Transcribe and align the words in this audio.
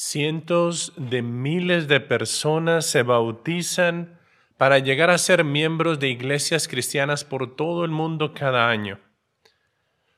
Cientos 0.00 0.92
de 0.96 1.22
miles 1.22 1.88
de 1.88 1.98
personas 1.98 2.86
se 2.86 3.02
bautizan 3.02 4.16
para 4.56 4.78
llegar 4.78 5.10
a 5.10 5.18
ser 5.18 5.42
miembros 5.42 5.98
de 5.98 6.08
iglesias 6.08 6.68
cristianas 6.68 7.24
por 7.24 7.56
todo 7.56 7.84
el 7.84 7.90
mundo 7.90 8.32
cada 8.32 8.70
año. 8.70 9.00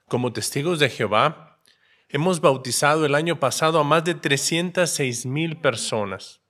Como 0.07 0.35
testigos 0.35 0.81
de 0.81 0.91
Jehová, 0.91 1.63
hemos 2.11 2.43
bautizado 2.43 3.07
el 3.07 3.15
año 3.15 3.41
pasado 3.41 3.81
a 3.81 3.83
más 3.83 4.05
de 4.05 4.15
306 4.15 5.25
mil 5.25 5.57
personas. 5.57 6.43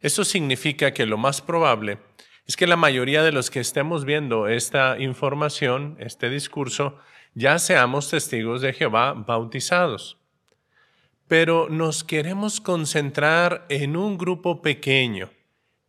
Eso 0.00 0.24
significa 0.24 0.92
que 0.92 1.06
lo 1.06 1.16
más 1.16 1.40
probable 1.40 2.00
es 2.44 2.56
que 2.56 2.66
la 2.66 2.76
mayoría 2.76 3.22
de 3.22 3.30
los 3.30 3.50
que 3.50 3.60
estemos 3.60 4.04
viendo 4.04 4.48
esta 4.48 4.98
información, 4.98 5.96
este 6.00 6.28
discurso, 6.28 6.98
ya 7.34 7.60
seamos 7.60 8.10
testigos 8.10 8.62
de 8.62 8.72
Jehová 8.72 9.12
bautizados. 9.12 10.19
Pero 11.30 11.68
nos 11.70 12.02
queremos 12.02 12.60
concentrar 12.60 13.64
en 13.68 13.96
un 13.96 14.18
grupo 14.18 14.62
pequeño, 14.62 15.30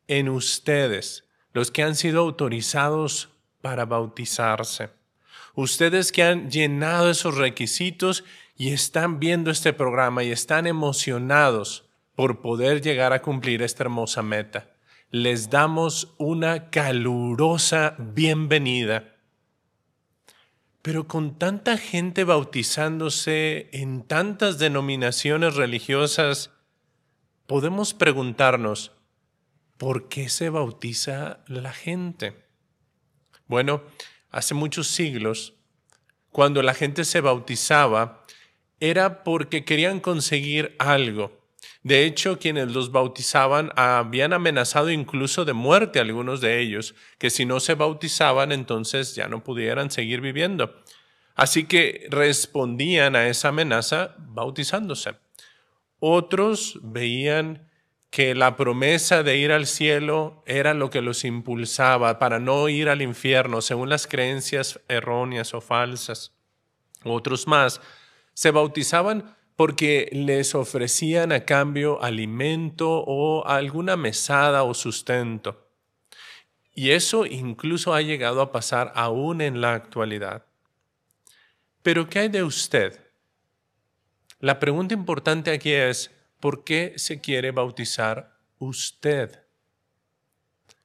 en 0.07 0.29
ustedes, 0.29 1.23
los 1.51 1.71
que 1.71 1.81
han 1.81 1.95
sido 1.95 2.19
autorizados 2.21 3.29
para 3.59 3.85
bautizarse. 3.85 4.91
Ustedes 5.55 6.11
que 6.11 6.21
han 6.21 6.51
llenado 6.51 7.09
esos 7.09 7.37
requisitos 7.37 8.23
y 8.55 8.71
están 8.71 9.19
viendo 9.19 9.49
este 9.49 9.73
programa 9.73 10.23
y 10.23 10.29
están 10.29 10.67
emocionados 10.67 11.89
por 12.13 12.41
poder 12.41 12.79
llegar 12.79 13.11
a 13.11 13.23
cumplir 13.23 13.63
esta 13.63 13.81
hermosa 13.81 14.21
meta. 14.21 14.69
Les 15.09 15.49
damos 15.49 16.13
una 16.19 16.69
calurosa 16.69 17.95
bienvenida. 17.97 19.10
Pero 20.81 21.07
con 21.07 21.37
tanta 21.37 21.77
gente 21.77 22.23
bautizándose 22.23 23.69
en 23.71 24.03
tantas 24.03 24.57
denominaciones 24.57 25.55
religiosas, 25.55 26.51
podemos 27.45 27.93
preguntarnos, 27.93 28.91
¿por 29.77 30.09
qué 30.09 30.29
se 30.29 30.49
bautiza 30.49 31.43
la 31.47 31.71
gente? 31.71 32.45
Bueno, 33.47 33.83
hace 34.31 34.53
muchos 34.53 34.87
siglos, 34.87 35.53
cuando 36.31 36.63
la 36.63 36.73
gente 36.73 37.03
se 37.03 37.21
bautizaba, 37.21 38.25
era 38.79 39.23
porque 39.23 39.65
querían 39.65 39.99
conseguir 39.99 40.75
algo. 40.79 41.40
De 41.83 42.05
hecho, 42.05 42.37
quienes 42.37 42.71
los 42.71 42.91
bautizaban 42.91 43.71
habían 43.75 44.33
amenazado 44.33 44.91
incluso 44.91 45.45
de 45.45 45.53
muerte 45.53 45.99
a 45.99 46.03
algunos 46.03 46.39
de 46.39 46.59
ellos, 46.59 46.93
que 47.17 47.31
si 47.31 47.45
no 47.45 47.59
se 47.59 47.73
bautizaban 47.73 48.51
entonces 48.51 49.15
ya 49.15 49.27
no 49.27 49.43
pudieran 49.43 49.89
seguir 49.89 50.21
viviendo. 50.21 50.75
Así 51.33 51.65
que 51.65 52.07
respondían 52.09 53.15
a 53.15 53.27
esa 53.27 53.49
amenaza 53.49 54.15
bautizándose. 54.19 55.15
Otros 55.99 56.79
veían 56.83 57.67
que 58.11 58.35
la 58.35 58.57
promesa 58.57 59.23
de 59.23 59.37
ir 59.37 59.51
al 59.51 59.65
cielo 59.65 60.43
era 60.45 60.73
lo 60.73 60.89
que 60.89 61.01
los 61.01 61.23
impulsaba 61.23 62.19
para 62.19 62.39
no 62.39 62.67
ir 62.67 62.89
al 62.89 63.01
infierno 63.01 63.61
según 63.61 63.89
las 63.89 64.05
creencias 64.05 64.81
erróneas 64.89 65.53
o 65.53 65.61
falsas. 65.61 66.33
Otros 67.03 67.47
más 67.47 67.81
se 68.33 68.51
bautizaban 68.51 69.35
porque 69.55 70.09
les 70.11 70.55
ofrecían 70.55 71.31
a 71.31 71.45
cambio 71.45 72.01
alimento 72.01 73.03
o 73.05 73.45
alguna 73.45 73.97
mesada 73.97 74.63
o 74.63 74.73
sustento. 74.73 75.67
Y 76.73 76.91
eso 76.91 77.25
incluso 77.25 77.93
ha 77.93 78.01
llegado 78.01 78.41
a 78.41 78.51
pasar 78.51 78.91
aún 78.95 79.41
en 79.41 79.61
la 79.61 79.73
actualidad. 79.73 80.45
Pero 81.83 82.09
¿qué 82.09 82.19
hay 82.19 82.29
de 82.29 82.43
usted? 82.43 82.99
La 84.39 84.59
pregunta 84.59 84.93
importante 84.93 85.51
aquí 85.51 85.71
es, 85.71 86.11
¿por 86.39 86.63
qué 86.63 86.93
se 86.95 87.21
quiere 87.21 87.51
bautizar 87.51 88.37
usted? 88.57 89.43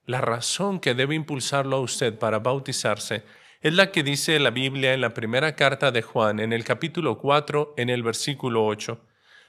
La 0.05 0.21
razón 0.21 0.81
que 0.81 0.95
debe 0.95 1.15
impulsarlo 1.15 1.77
a 1.77 1.81
usted 1.81 2.19
para 2.19 2.39
bautizarse 2.39 3.25
es 3.61 3.75
la 3.75 3.91
que 3.91 4.03
dice 4.03 4.39
la 4.39 4.51
Biblia 4.51 4.95
en 4.95 5.01
la 5.01 5.15
primera 5.15 5.57
carta 5.57 5.91
de 5.91 6.03
Juan, 6.03 6.41
en 6.41 6.53
el 6.53 6.65
capítulo 6.65 7.19
4, 7.19 7.75
en 7.77 7.91
el 7.91 8.03
versículo 8.03 8.67
8. 8.67 9.01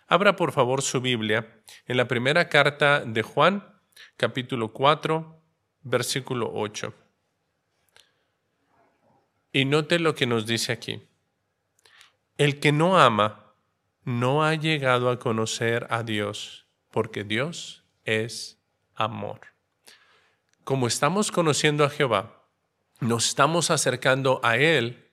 Abra 0.07 0.35
por 0.35 0.51
favor 0.51 0.81
su 0.81 1.01
Biblia 1.01 1.61
en 1.85 1.97
la 1.97 2.07
primera 2.07 2.47
carta 2.47 3.01
de 3.01 3.21
Juan, 3.21 3.67
capítulo 4.15 4.71
4, 4.71 5.41
versículo 5.81 6.51
8. 6.53 6.93
Y 9.51 9.65
note 9.65 9.99
lo 9.99 10.15
que 10.15 10.25
nos 10.25 10.45
dice 10.45 10.71
aquí. 10.71 11.01
El 12.37 12.59
que 12.59 12.71
no 12.71 12.99
ama 12.99 13.53
no 14.03 14.43
ha 14.43 14.55
llegado 14.55 15.09
a 15.09 15.19
conocer 15.19 15.87
a 15.89 16.03
Dios, 16.03 16.67
porque 16.91 17.23
Dios 17.23 17.83
es 18.05 18.61
amor. 18.95 19.41
Como 20.63 20.87
estamos 20.87 21.31
conociendo 21.31 21.83
a 21.83 21.89
Jehová, 21.89 22.36
nos 22.99 23.27
estamos 23.27 23.71
acercando 23.71 24.39
a 24.43 24.57
Él, 24.57 25.11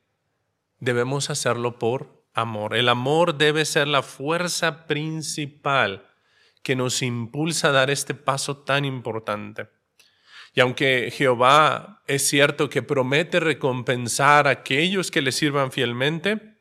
debemos 0.78 1.30
hacerlo 1.30 1.78
por 1.78 2.24
amor. 2.32 2.74
El 2.74 2.88
amor 2.88 3.36
debe 3.36 3.64
ser 3.64 3.88
la 3.88 4.02
fuerza 4.02 4.86
principal 4.86 6.06
que 6.62 6.76
nos 6.76 7.02
impulsa 7.02 7.68
a 7.68 7.72
dar 7.72 7.90
este 7.90 8.14
paso 8.14 8.56
tan 8.58 8.84
importante. 8.84 9.68
Y 10.54 10.60
aunque 10.60 11.12
Jehová 11.14 12.02
es 12.06 12.26
cierto 12.28 12.70
que 12.70 12.82
promete 12.82 13.40
recompensar 13.40 14.46
a 14.46 14.50
aquellos 14.50 15.10
que 15.10 15.20
le 15.20 15.32
sirvan 15.32 15.72
fielmente, 15.72 16.56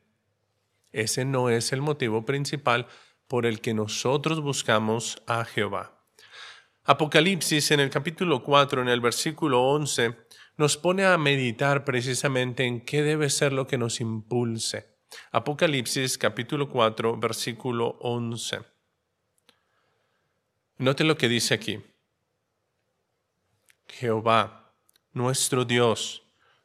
ese 0.92 1.24
no 1.24 1.48
es 1.48 1.72
el 1.72 1.80
motivo 1.80 2.24
principal 2.24 2.86
por 3.28 3.46
el 3.46 3.60
que 3.60 3.72
nosotros 3.72 4.40
buscamos 4.40 5.22
a 5.26 5.44
Jehová. 5.44 5.94
Apocalipsis 6.84 7.70
en 7.70 7.80
el 7.80 7.88
capítulo 7.88 8.42
4, 8.42 8.82
en 8.82 8.88
el 8.88 9.00
versículo 9.00 9.62
11, 9.62 10.23
nos 10.56 10.76
pone 10.76 11.04
a 11.04 11.18
meditar 11.18 11.84
precisamente 11.84 12.64
en 12.64 12.80
qué 12.80 13.02
debe 13.02 13.30
ser 13.30 13.52
lo 13.52 13.66
que 13.66 13.78
nos 13.78 14.00
impulse. 14.00 14.94
Apocalipsis 15.32 16.18
capítulo 16.18 16.68
4, 16.68 17.16
versículo 17.18 17.96
11. 18.00 18.60
Note 20.78 21.04
lo 21.04 21.16
que 21.16 21.28
dice 21.28 21.54
aquí. 21.54 21.80
Jehová, 23.88 24.72
nuestro 25.12 25.64
Dios, 25.64 26.22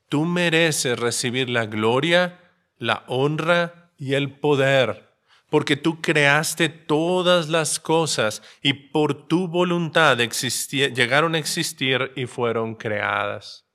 tú 0.08 0.26
mereces 0.26 0.98
recibir 0.98 1.50
la 1.50 1.66
gloria, 1.66 2.40
la 2.78 3.04
honra 3.08 3.92
y 3.98 4.16
el 4.16 4.32
poder, 4.40 5.10
porque 5.50 5.76
tú 5.76 6.02
creaste 6.02 6.70
todas 6.70 7.50
las 7.50 7.80
cosas 7.80 8.42
y 8.64 8.74
por 8.74 9.28
tu 9.28 9.48
voluntad 9.48 10.18
llegaron 10.18 11.36
a 11.36 11.40
existir 11.40 12.12
y 12.16 12.26
fueron 12.26 12.76
creadas. 12.76 13.69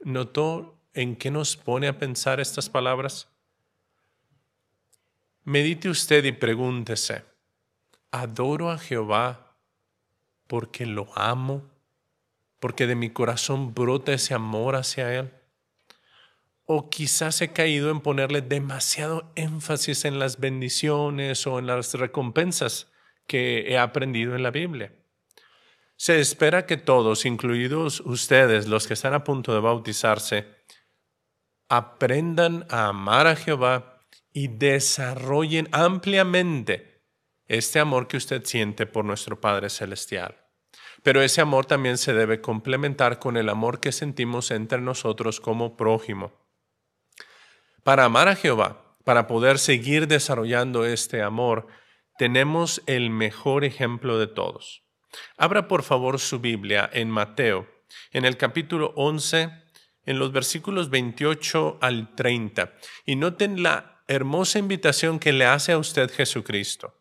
¿Notó 0.00 0.78
en 0.94 1.16
qué 1.16 1.30
nos 1.30 1.56
pone 1.56 1.88
a 1.88 1.98
pensar 1.98 2.40
estas 2.40 2.68
palabras? 2.68 3.28
Medite 5.44 5.88
usted 5.88 6.24
y 6.24 6.32
pregúntese, 6.32 7.24
¿adoro 8.10 8.70
a 8.70 8.78
Jehová 8.78 9.56
porque 10.46 10.86
lo 10.86 11.16
amo? 11.16 11.70
¿Porque 12.58 12.86
de 12.86 12.94
mi 12.94 13.10
corazón 13.10 13.74
brota 13.74 14.12
ese 14.12 14.34
amor 14.34 14.76
hacia 14.76 15.14
Él? 15.14 15.32
o 16.70 16.90
quizás 16.90 17.40
he 17.40 17.48
caído 17.54 17.90
en 17.90 18.02
ponerle 18.02 18.42
demasiado 18.42 19.32
énfasis 19.36 20.04
en 20.04 20.18
las 20.18 20.38
bendiciones 20.38 21.46
o 21.46 21.58
en 21.58 21.66
las 21.66 21.94
recompensas 21.94 22.92
que 23.26 23.72
he 23.72 23.78
aprendido 23.78 24.36
en 24.36 24.42
la 24.42 24.50
Biblia. 24.50 24.92
Se 25.98 26.20
espera 26.20 26.64
que 26.64 26.76
todos, 26.76 27.26
incluidos 27.26 28.00
ustedes, 28.00 28.68
los 28.68 28.86
que 28.86 28.94
están 28.94 29.14
a 29.14 29.24
punto 29.24 29.52
de 29.52 29.58
bautizarse, 29.58 30.46
aprendan 31.68 32.66
a 32.70 32.86
amar 32.86 33.26
a 33.26 33.34
Jehová 33.34 34.00
y 34.32 34.46
desarrollen 34.46 35.68
ampliamente 35.72 37.02
este 37.48 37.80
amor 37.80 38.06
que 38.06 38.16
usted 38.16 38.44
siente 38.44 38.86
por 38.86 39.04
nuestro 39.04 39.40
Padre 39.40 39.70
Celestial. 39.70 40.36
Pero 41.02 41.20
ese 41.20 41.40
amor 41.40 41.66
también 41.66 41.98
se 41.98 42.12
debe 42.12 42.40
complementar 42.40 43.18
con 43.18 43.36
el 43.36 43.48
amor 43.48 43.80
que 43.80 43.90
sentimos 43.90 44.52
entre 44.52 44.80
nosotros 44.80 45.40
como 45.40 45.76
prójimo. 45.76 46.32
Para 47.82 48.04
amar 48.04 48.28
a 48.28 48.36
Jehová, 48.36 48.96
para 49.02 49.26
poder 49.26 49.58
seguir 49.58 50.06
desarrollando 50.06 50.84
este 50.84 51.22
amor, 51.22 51.66
tenemos 52.18 52.82
el 52.86 53.10
mejor 53.10 53.64
ejemplo 53.64 54.16
de 54.20 54.28
todos. 54.28 54.87
Abra 55.36 55.68
por 55.68 55.82
favor 55.82 56.18
su 56.18 56.40
Biblia 56.40 56.88
en 56.92 57.10
Mateo, 57.10 57.68
en 58.12 58.24
el 58.24 58.36
capítulo 58.36 58.92
11, 58.96 59.50
en 60.06 60.18
los 60.18 60.32
versículos 60.32 60.90
28 60.90 61.78
al 61.80 62.14
30, 62.14 62.74
y 63.06 63.16
noten 63.16 63.62
la 63.62 64.02
hermosa 64.06 64.58
invitación 64.58 65.18
que 65.18 65.32
le 65.32 65.46
hace 65.46 65.72
a 65.72 65.78
usted 65.78 66.10
Jesucristo. 66.10 66.94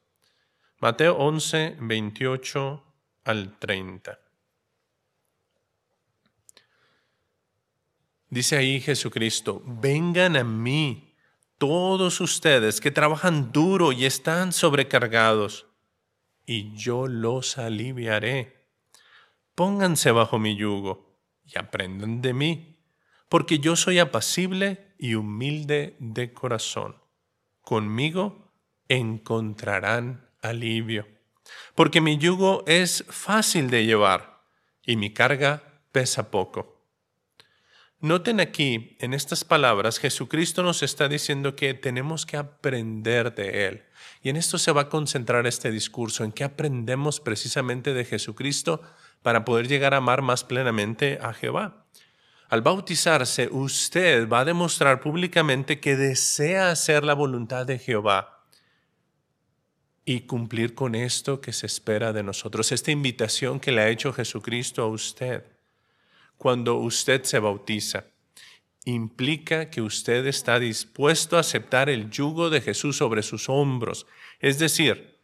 Mateo 0.80 1.15
11, 1.15 1.77
28 1.80 2.83
al 3.24 3.57
30. 3.57 4.19
Dice 8.30 8.57
ahí 8.57 8.81
Jesucristo, 8.81 9.62
vengan 9.65 10.36
a 10.36 10.44
mí 10.44 11.15
todos 11.57 12.19
ustedes 12.19 12.81
que 12.81 12.92
trabajan 12.92 13.51
duro 13.51 13.92
y 13.92 14.06
están 14.06 14.51
sobrecargados, 14.51 15.66
y 16.47 16.73
yo 16.73 17.07
los 17.07 17.59
aliviaré. 17.59 18.65
Pónganse 19.53 20.11
bajo 20.11 20.39
mi 20.39 20.55
yugo 20.55 21.19
y 21.44 21.59
aprendan 21.59 22.21
de 22.21 22.33
mí, 22.33 22.79
porque 23.29 23.59
yo 23.59 23.75
soy 23.75 23.99
apacible 23.99 24.95
y 24.97 25.13
humilde 25.13 25.97
de 25.99 26.33
corazón. 26.33 26.95
Conmigo 27.61 28.53
encontrarán 28.88 30.29
alivio, 30.41 31.05
porque 31.75 31.99
mi 31.99 32.17
yugo 32.17 32.63
es 32.65 33.03
fácil 33.09 33.69
de 33.69 33.85
llevar 33.85 34.41
y 34.81 34.95
mi 34.95 35.13
carga 35.13 35.81
pesa 35.91 36.31
poco. 36.31 36.76
Noten 37.99 38.39
aquí, 38.39 38.95
en 38.99 39.15
estas 39.15 39.44
palabras, 39.44 39.97
Jesucristo 39.97 40.61
nos 40.61 40.83
está 40.83 41.07
diciendo 41.07 41.55
que 41.55 41.73
tenemos 41.73 42.27
que 42.27 42.38
aprender 42.38 43.33
de 43.33 43.65
Él. 43.65 43.83
Y 44.21 44.29
en 44.29 44.35
esto 44.35 44.59
se 44.59 44.71
va 44.71 44.81
a 44.81 44.89
concentrar 44.89 45.47
este 45.47 45.71
discurso, 45.71 46.23
en 46.23 46.31
qué 46.31 46.44
aprendemos 46.44 47.19
precisamente 47.19 47.95
de 47.95 48.05
Jesucristo 48.05 48.83
para 49.23 49.44
poder 49.44 49.67
llegar 49.67 49.95
a 49.95 49.97
amar 49.97 50.21
más 50.21 50.44
plenamente 50.44 51.17
a 51.23 51.33
Jehová. 51.33 51.88
Al 52.49 52.61
bautizarse, 52.61 53.49
usted 53.51 54.29
va 54.29 54.41
a 54.41 54.45
demostrar 54.45 55.00
públicamente 55.00 55.79
que 55.79 55.95
desea 55.95 56.69
hacer 56.69 57.03
la 57.03 57.15
voluntad 57.15 57.65
de 57.65 57.79
Jehová 57.79 58.45
y 60.05 60.21
cumplir 60.21 60.75
con 60.75 60.93
esto 60.93 61.41
que 61.41 61.51
se 61.51 61.65
espera 61.65 62.13
de 62.13 62.21
nosotros, 62.21 62.71
esta 62.71 62.91
invitación 62.91 63.59
que 63.59 63.71
le 63.71 63.81
ha 63.81 63.89
hecho 63.89 64.13
Jesucristo 64.13 64.83
a 64.83 64.88
usted 64.88 65.56
cuando 66.38 66.75
usted 66.75 67.24
se 67.24 67.39
bautiza. 67.39 68.06
Implica 68.86 69.69
que 69.69 69.81
usted 69.81 70.25
está 70.28 70.60
dispuesto 70.60 71.38
a 71.38 71.42
aceptar 71.42 71.89
el 71.89 72.10
yugo 72.10 72.50
de 72.50 72.62
Jesús 72.62 72.98
sobre 72.98 73.24
sus 73.24 73.50
hombros, 73.50 74.06
es 74.39 74.60
decir, 74.60 75.19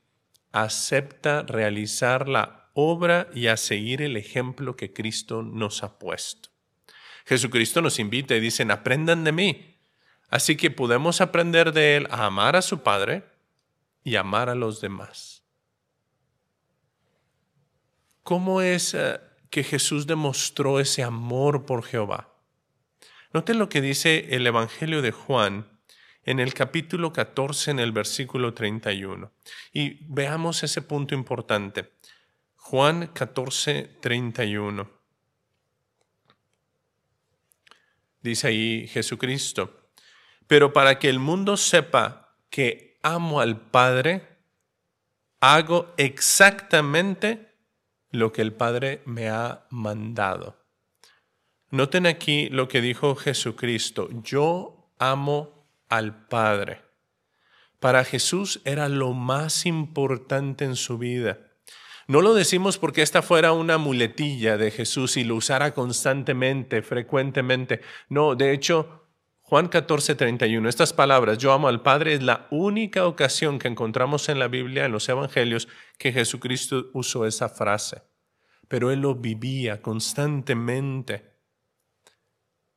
acepta 0.51 1.44
realizar 1.44 2.27
la 2.27 2.69
obra 2.74 3.30
y 3.33 3.48
a 3.48 3.57
seguir 3.57 4.01
el 4.01 4.18
ejemplo 4.18 4.75
que 4.75 4.92
Cristo 4.92 5.44
nos 5.44 5.83
ha 5.83 5.98
puesto. 5.98 6.50
Jesucristo 7.25 7.81
nos 7.81 8.00
invita 8.00 8.36
y 8.36 8.39
dicen, 8.39 8.71
aprendan 8.71 9.24
de 9.24 9.31
mí. 9.31 9.80
Así 10.30 10.57
que 10.57 10.71
podemos 10.71 11.21
aprender 11.21 11.71
de 11.71 11.98
Él 11.98 12.07
a 12.10 12.25
amar 12.25 12.56
a 12.56 12.62
su 12.62 12.81
Padre 12.81 13.24
y 14.04 14.15
amar 14.15 14.50
a 14.50 14.56
los 14.56 14.81
demás. 14.81 15.44
¿Cómo 18.24 18.62
es 18.62 18.94
eh, 18.94 19.19
que 19.53 19.63
Jesús 19.63 20.07
demostró 20.07 20.79
ese 20.79 21.03
amor 21.03 21.67
por 21.67 21.83
Jehová. 21.83 22.33
Noten 23.33 23.59
lo 23.59 23.69
que 23.69 23.81
dice 23.81 24.29
el 24.31 24.47
Evangelio 24.47 25.03
de 25.03 25.11
Juan 25.11 25.67
en 26.23 26.39
el 26.39 26.55
capítulo 26.55 27.13
14, 27.13 27.69
en 27.69 27.79
el 27.79 27.91
versículo 27.91 28.55
31. 28.55 29.31
Y 29.71 30.07
veamos 30.11 30.63
ese 30.63 30.81
punto 30.81 31.13
importante. 31.13 31.91
Juan 32.55 33.11
14, 33.13 33.97
31. 34.01 34.89
Dice 38.23 38.47
ahí 38.47 38.88
Jesucristo, 38.88 39.91
pero 40.47 40.73
para 40.73 40.97
que 40.97 41.09
el 41.09 41.19
mundo 41.19 41.57
sepa 41.57 42.35
que 42.50 42.97
amo 43.03 43.39
al 43.39 43.61
Padre, 43.61 44.27
hago 45.41 45.94
exactamente 45.97 47.52
lo 48.13 48.31
que 48.31 48.44
el 48.44 48.54
Padre 48.54 49.01
me 49.06 49.27
ha 49.27 49.65
mandado. 49.71 50.63
Noten 51.71 52.06
aquí 52.06 52.48
lo 52.50 52.68
que 52.68 52.80
dijo 52.80 53.15
Jesucristo, 53.15 54.07
yo 54.24 54.94
amo 55.00 55.68
al 55.89 56.27
Padre. 56.27 56.81
Para 57.80 58.06
Jesús 58.06 58.62
era 58.65 58.88
lo 58.88 59.13
más 59.13 59.65
importante 59.65 60.63
en 60.63 60.75
su 60.75 61.00
vida. 61.00 61.39
No 62.07 62.21
lo 62.21 62.36
decimos 62.36 62.77
porque 62.77 63.01
esta 63.01 63.24
fuera 63.24 63.51
una 63.51 63.80
muletilla 63.80 64.57
de 64.57 64.69
Jesús 64.69 65.18
y 65.18 65.24
lo 65.24 65.36
usara 65.36 65.74
constantemente, 65.74 66.83
frecuentemente. 66.83 67.81
No, 68.10 68.36
de 68.36 68.54
hecho, 68.54 69.02
Juan 69.45 69.67
14, 69.67 70.15
31, 70.15 70.69
estas 70.69 70.93
palabras, 70.93 71.37
yo 71.37 71.51
amo 71.51 71.67
al 71.67 71.81
Padre, 71.81 72.13
es 72.13 72.23
la 72.23 72.47
única 72.49 73.05
ocasión 73.05 73.59
que 73.59 73.67
encontramos 73.67 74.29
en 74.29 74.39
la 74.39 74.47
Biblia, 74.47 74.85
en 74.85 74.93
los 74.93 75.07
Evangelios, 75.09 75.67
que 75.97 76.13
Jesucristo 76.13 76.89
usó 76.93 77.25
esa 77.25 77.49
frase, 77.49 78.03
pero 78.69 78.89
él 78.89 79.01
lo 79.01 79.15
vivía 79.15 79.81
constantemente. 79.81 81.33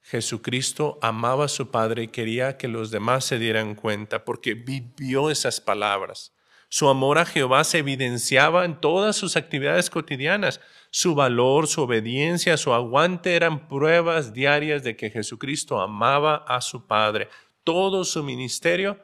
Jesucristo 0.02 0.98
amaba 1.02 1.44
a 1.44 1.48
su 1.48 1.70
Padre 1.70 2.02
y 2.02 2.08
quería 2.08 2.56
que 2.56 2.66
los 2.66 2.90
demás 2.90 3.24
se 3.24 3.38
dieran 3.38 3.76
cuenta 3.76 4.24
porque 4.24 4.54
vivió 4.54 5.30
esas 5.30 5.60
palabras. 5.60 6.35
Su 6.68 6.88
amor 6.88 7.18
a 7.18 7.24
Jehová 7.24 7.64
se 7.64 7.78
evidenciaba 7.78 8.64
en 8.64 8.80
todas 8.80 9.16
sus 9.16 9.36
actividades 9.36 9.88
cotidianas. 9.88 10.60
Su 10.90 11.14
valor, 11.14 11.68
su 11.68 11.82
obediencia, 11.82 12.56
su 12.56 12.72
aguante 12.72 13.36
eran 13.36 13.68
pruebas 13.68 14.32
diarias 14.32 14.82
de 14.82 14.96
que 14.96 15.10
Jesucristo 15.10 15.80
amaba 15.80 16.36
a 16.36 16.60
su 16.60 16.86
Padre. 16.86 17.28
Todo 17.62 18.04
su 18.04 18.22
ministerio 18.24 18.98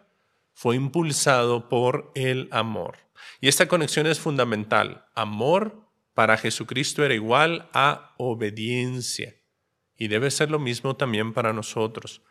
fue 0.52 0.76
impulsado 0.76 1.68
por 1.68 2.10
el 2.14 2.48
amor. 2.50 2.98
Y 3.40 3.48
esta 3.48 3.68
conexión 3.68 4.06
es 4.06 4.18
fundamental. 4.18 5.06
Amor 5.14 5.88
para 6.14 6.36
Jesucristo 6.36 7.04
era 7.04 7.14
igual 7.14 7.68
a 7.72 8.14
obediencia. 8.18 9.36
Y 9.96 10.08
debe 10.08 10.30
ser 10.30 10.50
lo 10.50 10.58
mismo 10.58 10.96
también 10.96 11.32
para 11.32 11.52
nosotros. 11.52 12.22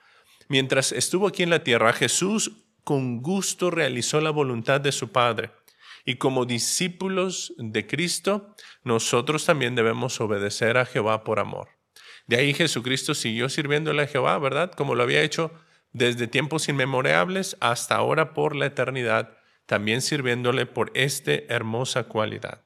Mientras 0.50 0.92
estuvo 0.92 1.28
aquí 1.28 1.44
en 1.44 1.50
la 1.50 1.64
tierra, 1.64 1.94
Jesús 1.94 2.61
con 2.84 3.22
gusto 3.22 3.72
realizó 3.72 4.22
la 4.22 4.32
voluntad 4.32 4.82
de 4.82 4.92
su 4.92 5.12
Padre. 5.12 5.52
Y 6.06 6.16
como 6.16 6.46
discípulos 6.46 7.54
de 7.58 7.86
Cristo, 7.86 8.56
nosotros 8.84 9.46
también 9.46 9.76
debemos 9.76 10.20
obedecer 10.20 10.78
a 10.78 10.86
Jehová 10.86 11.24
por 11.24 11.40
amor. 11.40 11.70
De 12.28 12.38
ahí 12.38 12.54
Jesucristo 12.54 13.14
siguió 13.14 13.50
sirviéndole 13.50 14.04
a 14.04 14.08
Jehová, 14.08 14.38
¿verdad? 14.40 14.72
Como 14.72 14.96
lo 14.96 15.04
había 15.04 15.22
hecho 15.22 15.52
desde 15.94 16.28
tiempos 16.28 16.70
inmemorables 16.70 17.58
hasta 17.60 17.96
ahora 17.96 18.34
por 18.34 18.56
la 18.56 18.68
eternidad, 18.68 19.38
también 19.66 20.02
sirviéndole 20.02 20.66
por 20.66 20.92
esta 20.96 21.34
hermosa 21.34 22.06
cualidad. 22.06 22.64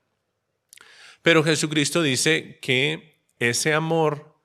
Pero 1.22 1.44
Jesucristo 1.44 2.02
dice 2.02 2.60
que 2.62 3.24
ese 3.40 3.74
amor 3.74 4.36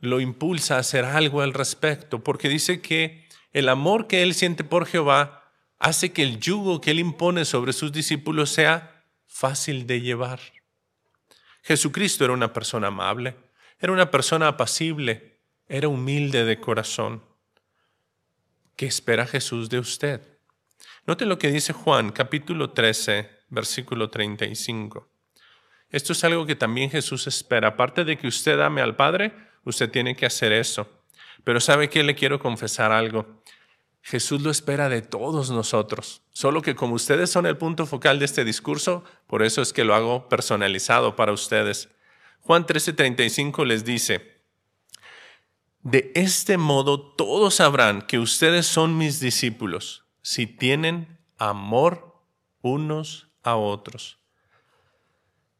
lo 0.00 0.20
impulsa 0.20 0.76
a 0.76 0.80
hacer 0.80 1.04
algo 1.04 1.42
al 1.42 1.52
respecto, 1.52 2.22
porque 2.22 2.48
dice 2.48 2.80
que 2.80 3.25
el 3.56 3.70
amor 3.70 4.06
que 4.06 4.22
él 4.22 4.34
siente 4.34 4.64
por 4.64 4.84
Jehová 4.84 5.50
hace 5.78 6.12
que 6.12 6.22
el 6.22 6.38
yugo 6.38 6.82
que 6.82 6.90
él 6.90 6.98
impone 6.98 7.46
sobre 7.46 7.72
sus 7.72 7.90
discípulos 7.90 8.50
sea 8.50 9.02
fácil 9.26 9.86
de 9.86 10.02
llevar. 10.02 10.40
Jesucristo 11.62 12.26
era 12.26 12.34
una 12.34 12.52
persona 12.52 12.88
amable, 12.88 13.34
era 13.78 13.94
una 13.94 14.10
persona 14.10 14.48
apacible, 14.48 15.38
era 15.68 15.88
humilde 15.88 16.44
de 16.44 16.60
corazón. 16.60 17.22
¿Qué 18.76 18.84
espera 18.84 19.26
Jesús 19.26 19.70
de 19.70 19.78
usted? 19.78 20.20
Note 21.06 21.24
lo 21.24 21.38
que 21.38 21.50
dice 21.50 21.72
Juan 21.72 22.12
capítulo 22.12 22.72
13, 22.72 23.30
versículo 23.48 24.10
35. 24.10 25.08
Esto 25.88 26.12
es 26.12 26.22
algo 26.24 26.44
que 26.44 26.56
también 26.56 26.90
Jesús 26.90 27.26
espera. 27.26 27.68
Aparte 27.68 28.04
de 28.04 28.18
que 28.18 28.26
usted 28.26 28.60
ame 28.60 28.82
al 28.82 28.96
Padre, 28.96 29.32
usted 29.64 29.90
tiene 29.90 30.14
que 30.14 30.26
hacer 30.26 30.52
eso. 30.52 30.95
Pero 31.46 31.60
¿sabe 31.60 31.88
qué? 31.88 32.02
Le 32.02 32.16
quiero 32.16 32.40
confesar 32.40 32.90
algo. 32.90 33.40
Jesús 34.02 34.42
lo 34.42 34.50
espera 34.50 34.88
de 34.88 35.00
todos 35.00 35.52
nosotros. 35.52 36.22
Solo 36.32 36.60
que 36.60 36.74
como 36.74 36.96
ustedes 36.96 37.30
son 37.30 37.46
el 37.46 37.56
punto 37.56 37.86
focal 37.86 38.18
de 38.18 38.24
este 38.24 38.44
discurso, 38.44 39.04
por 39.28 39.44
eso 39.44 39.62
es 39.62 39.72
que 39.72 39.84
lo 39.84 39.94
hago 39.94 40.28
personalizado 40.28 41.14
para 41.14 41.30
ustedes. 41.30 41.88
Juan 42.40 42.66
13:35 42.66 43.64
les 43.64 43.84
dice, 43.84 44.40
de 45.82 46.10
este 46.16 46.58
modo 46.58 47.14
todos 47.14 47.54
sabrán 47.54 48.02
que 48.02 48.18
ustedes 48.18 48.66
son 48.66 48.98
mis 48.98 49.20
discípulos 49.20 50.04
si 50.22 50.48
tienen 50.48 51.20
amor 51.38 52.24
unos 52.60 53.28
a 53.44 53.54
otros. 53.54 54.18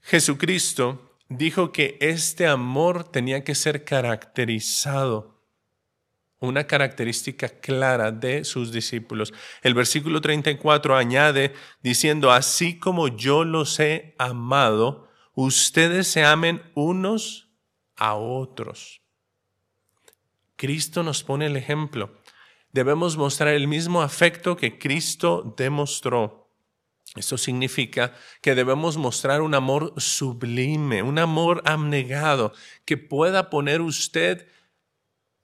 Jesucristo 0.03 1.17
dijo 1.29 1.71
que 1.71 1.97
este 2.01 2.49
amor 2.49 3.05
tenía 3.05 3.45
que 3.45 3.55
ser 3.55 3.85
caracterizado, 3.85 5.36
una 6.39 6.67
característica 6.67 7.49
clara 7.49 8.13
de 8.13 8.45
sus 8.45 8.73
discípulos. 8.73 9.33
El 9.63 9.75
versículo 9.75 10.21
34 10.21 10.97
añade 10.97 11.55
diciendo, 11.83 12.31
así 12.31 12.79
como 12.79 13.09
yo 13.09 13.45
los 13.45 13.81
he 13.81 14.15
amado, 14.19 15.09
ustedes 15.35 16.09
se 16.09 16.25
amen 16.25 16.63
unos 16.75 17.49
a 17.97 18.15
otros. 18.15 19.03
Cristo 20.57 21.03
nos 21.03 21.23
pone 21.23 21.47
el 21.47 21.57
ejemplo. 21.57 22.19
Debemos 22.73 23.17
mostrar 23.17 23.55
el 23.55 23.69
mismo 23.69 24.03
afecto 24.03 24.57
que 24.57 24.79
Cristo 24.79 25.55
demostró. 25.57 26.51
Esto 27.15 27.39
significa 27.39 28.15
que 28.43 28.55
debemos 28.55 28.97
mostrar 28.99 29.41
un 29.41 29.55
amor 29.55 29.95
sublime, 29.97 31.03
un 31.03 31.19
amor 31.19 31.63
abnegado, 31.65 32.53
que 32.85 32.99
pueda 32.99 33.49
poner 33.49 33.81
usted 33.81 34.49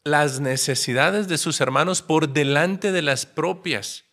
las 0.05 0.41
necesidades 0.41 1.29
de 1.29 1.39
sus 1.39 1.61
hermanos 1.61 2.03
por 2.03 2.31
delante 2.31 2.91
de 2.91 3.03
las 3.03 3.25
propias. 3.25 4.05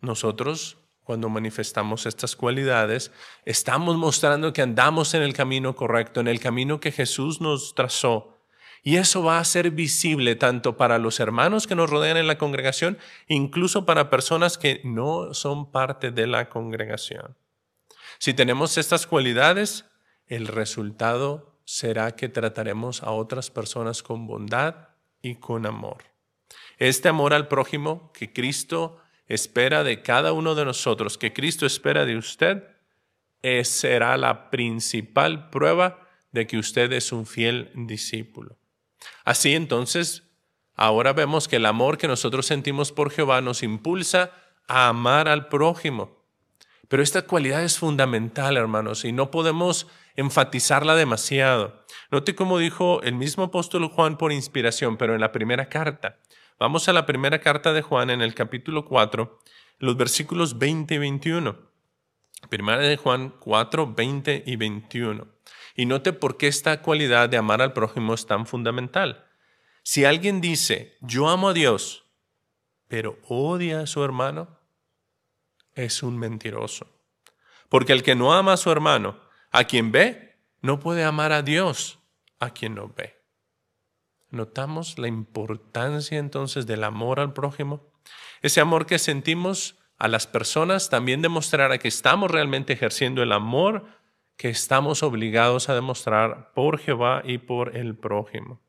Nosotros, 0.00 0.78
cuando 1.02 1.28
manifestamos 1.28 2.06
estas 2.06 2.36
cualidades, 2.36 3.10
estamos 3.44 3.96
mostrando 3.96 4.52
que 4.52 4.62
andamos 4.62 5.14
en 5.14 5.22
el 5.22 5.34
camino 5.34 5.74
correcto, 5.74 6.20
en 6.20 6.28
el 6.28 6.38
camino 6.38 6.78
que 6.78 6.92
Jesús 6.92 7.40
nos 7.40 7.74
trazó. 7.74 8.38
Y 8.82 8.96
eso 8.96 9.22
va 9.22 9.38
a 9.38 9.44
ser 9.44 9.72
visible 9.72 10.36
tanto 10.36 10.76
para 10.76 10.98
los 10.98 11.20
hermanos 11.20 11.66
que 11.66 11.74
nos 11.74 11.90
rodean 11.90 12.16
en 12.16 12.28
la 12.28 12.38
congregación, 12.38 12.96
incluso 13.28 13.84
para 13.84 14.08
personas 14.08 14.56
que 14.56 14.80
no 14.84 15.34
son 15.34 15.70
parte 15.70 16.12
de 16.12 16.26
la 16.26 16.48
congregación. 16.48 17.36
Si 18.18 18.32
tenemos 18.32 18.78
estas 18.78 19.06
cualidades, 19.06 19.84
el 20.26 20.46
resultado 20.46 21.49
será 21.70 22.16
que 22.16 22.28
trataremos 22.28 23.04
a 23.04 23.12
otras 23.12 23.48
personas 23.48 24.02
con 24.02 24.26
bondad 24.26 24.88
y 25.22 25.36
con 25.36 25.66
amor. 25.66 26.02
Este 26.78 27.08
amor 27.08 27.32
al 27.32 27.46
prójimo 27.46 28.10
que 28.12 28.32
Cristo 28.32 28.98
espera 29.28 29.84
de 29.84 30.02
cada 30.02 30.32
uno 30.32 30.56
de 30.56 30.64
nosotros, 30.64 31.16
que 31.16 31.32
Cristo 31.32 31.66
espera 31.66 32.04
de 32.06 32.16
usted, 32.16 32.64
será 33.62 34.16
la 34.16 34.50
principal 34.50 35.48
prueba 35.50 36.08
de 36.32 36.48
que 36.48 36.58
usted 36.58 36.92
es 36.92 37.12
un 37.12 37.24
fiel 37.24 37.70
discípulo. 37.76 38.58
Así 39.24 39.54
entonces, 39.54 40.24
ahora 40.74 41.12
vemos 41.12 41.46
que 41.46 41.56
el 41.56 41.66
amor 41.66 41.98
que 41.98 42.08
nosotros 42.08 42.46
sentimos 42.46 42.90
por 42.90 43.12
Jehová 43.12 43.42
nos 43.42 43.62
impulsa 43.62 44.32
a 44.66 44.88
amar 44.88 45.28
al 45.28 45.46
prójimo. 45.46 46.19
Pero 46.90 47.04
esta 47.04 47.22
cualidad 47.22 47.62
es 47.62 47.78
fundamental, 47.78 48.56
hermanos, 48.56 49.04
y 49.04 49.12
no 49.12 49.30
podemos 49.30 49.86
enfatizarla 50.16 50.96
demasiado. 50.96 51.84
Note 52.10 52.34
cómo 52.34 52.58
dijo 52.58 53.00
el 53.02 53.14
mismo 53.14 53.44
apóstol 53.44 53.86
Juan 53.86 54.18
por 54.18 54.32
inspiración, 54.32 54.96
pero 54.96 55.14
en 55.14 55.20
la 55.20 55.30
primera 55.30 55.68
carta. 55.68 56.18
Vamos 56.58 56.88
a 56.88 56.92
la 56.92 57.06
primera 57.06 57.38
carta 57.38 57.72
de 57.72 57.82
Juan 57.82 58.10
en 58.10 58.22
el 58.22 58.34
capítulo 58.34 58.86
4, 58.86 59.38
los 59.78 59.96
versículos 59.96 60.58
20 60.58 60.96
y 60.96 60.98
21. 60.98 61.58
Primera 62.48 62.78
de 62.78 62.96
Juan 62.96 63.36
4, 63.38 63.94
20 63.94 64.42
y 64.44 64.56
21. 64.56 65.28
Y 65.76 65.86
note 65.86 66.12
por 66.12 66.38
qué 66.38 66.48
esta 66.48 66.82
cualidad 66.82 67.28
de 67.28 67.36
amar 67.36 67.62
al 67.62 67.72
prójimo 67.72 68.14
es 68.14 68.26
tan 68.26 68.46
fundamental. 68.46 69.28
Si 69.84 70.04
alguien 70.04 70.40
dice, 70.40 70.96
yo 71.02 71.28
amo 71.28 71.50
a 71.50 71.52
Dios, 71.52 72.10
pero 72.88 73.16
odia 73.28 73.82
a 73.82 73.86
su 73.86 74.02
hermano, 74.02 74.59
es 75.84 76.02
un 76.02 76.18
mentiroso. 76.18 76.86
Porque 77.68 77.92
el 77.92 78.02
que 78.02 78.14
no 78.14 78.32
ama 78.34 78.54
a 78.54 78.56
su 78.56 78.70
hermano, 78.70 79.20
a 79.50 79.64
quien 79.64 79.92
ve, 79.92 80.38
no 80.60 80.80
puede 80.80 81.04
amar 81.04 81.32
a 81.32 81.42
Dios, 81.42 82.00
a 82.38 82.50
quien 82.50 82.74
no 82.74 82.88
ve. 82.88 83.16
¿Notamos 84.30 84.98
la 84.98 85.08
importancia 85.08 86.18
entonces 86.18 86.66
del 86.66 86.84
amor 86.84 87.20
al 87.20 87.32
prójimo? 87.32 87.92
Ese 88.42 88.60
amor 88.60 88.86
que 88.86 88.98
sentimos 88.98 89.78
a 89.98 90.08
las 90.08 90.26
personas 90.26 90.88
también 90.88 91.20
demostrará 91.20 91.78
que 91.78 91.88
estamos 91.88 92.30
realmente 92.30 92.72
ejerciendo 92.72 93.22
el 93.22 93.32
amor 93.32 93.86
que 94.36 94.48
estamos 94.48 95.02
obligados 95.02 95.68
a 95.68 95.74
demostrar 95.74 96.52
por 96.54 96.78
Jehová 96.78 97.22
y 97.24 97.38
por 97.38 97.76
el 97.76 97.96
prójimo. 97.96 98.62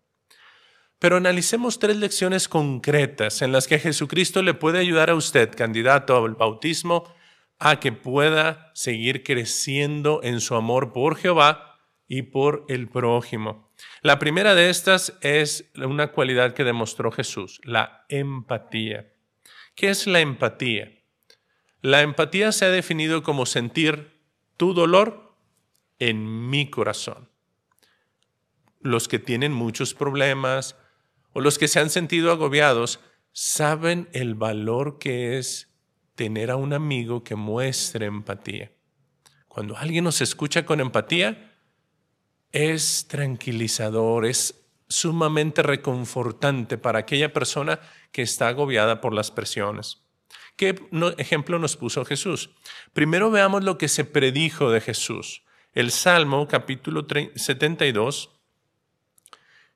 Pero 1.01 1.17
analicemos 1.17 1.79
tres 1.79 1.97
lecciones 1.97 2.47
concretas 2.47 3.41
en 3.41 3.51
las 3.51 3.65
que 3.65 3.79
Jesucristo 3.79 4.43
le 4.43 4.53
puede 4.53 4.77
ayudar 4.77 5.09
a 5.09 5.15
usted, 5.15 5.49
candidato 5.49 6.15
al 6.15 6.35
bautismo, 6.35 7.11
a 7.57 7.79
que 7.79 7.91
pueda 7.91 8.69
seguir 8.75 9.23
creciendo 9.23 10.19
en 10.21 10.41
su 10.41 10.53
amor 10.53 10.93
por 10.93 11.15
Jehová 11.15 11.79
y 12.07 12.21
por 12.21 12.65
el 12.69 12.87
prójimo. 12.87 13.73
La 14.03 14.19
primera 14.19 14.53
de 14.53 14.69
estas 14.69 15.17
es 15.21 15.71
una 15.75 16.11
cualidad 16.11 16.53
que 16.53 16.63
demostró 16.63 17.11
Jesús, 17.11 17.59
la 17.63 18.05
empatía. 18.07 19.11
¿Qué 19.73 19.89
es 19.89 20.05
la 20.05 20.19
empatía? 20.19 20.91
La 21.81 22.01
empatía 22.01 22.51
se 22.51 22.65
ha 22.65 22.69
definido 22.69 23.23
como 23.23 23.47
sentir 23.47 24.21
tu 24.55 24.75
dolor 24.75 25.35
en 25.97 26.47
mi 26.51 26.69
corazón. 26.69 27.31
Los 28.81 29.07
que 29.07 29.17
tienen 29.17 29.51
muchos 29.51 29.95
problemas 29.95 30.75
o 31.33 31.41
los 31.41 31.57
que 31.57 31.67
se 31.67 31.79
han 31.79 31.89
sentido 31.89 32.31
agobiados 32.31 32.99
saben 33.31 34.09
el 34.13 34.35
valor 34.35 34.99
que 34.99 35.37
es 35.37 35.73
tener 36.15 36.51
a 36.51 36.55
un 36.55 36.73
amigo 36.73 37.23
que 37.23 37.35
muestre 37.35 38.05
empatía. 38.05 38.71
Cuando 39.47 39.77
alguien 39.77 40.03
nos 40.03 40.21
escucha 40.21 40.65
con 40.65 40.79
empatía, 40.79 41.57
es 42.51 43.07
tranquilizador, 43.07 44.25
es 44.25 44.61
sumamente 44.87 45.63
reconfortante 45.63 46.77
para 46.77 46.99
aquella 46.99 47.31
persona 47.31 47.79
que 48.11 48.21
está 48.21 48.49
agobiada 48.49 49.01
por 49.01 49.13
las 49.13 49.31
presiones. 49.31 50.03
¿Qué 50.57 50.75
ejemplo 51.17 51.59
nos 51.59 51.77
puso 51.77 52.05
Jesús? 52.05 52.51
Primero 52.93 53.31
veamos 53.31 53.63
lo 53.63 53.77
que 53.77 53.87
se 53.87 54.05
predijo 54.05 54.69
de 54.69 54.81
Jesús. 54.81 55.43
El 55.73 55.91
Salmo 55.91 56.47
capítulo 56.47 57.07
72, 57.35 58.40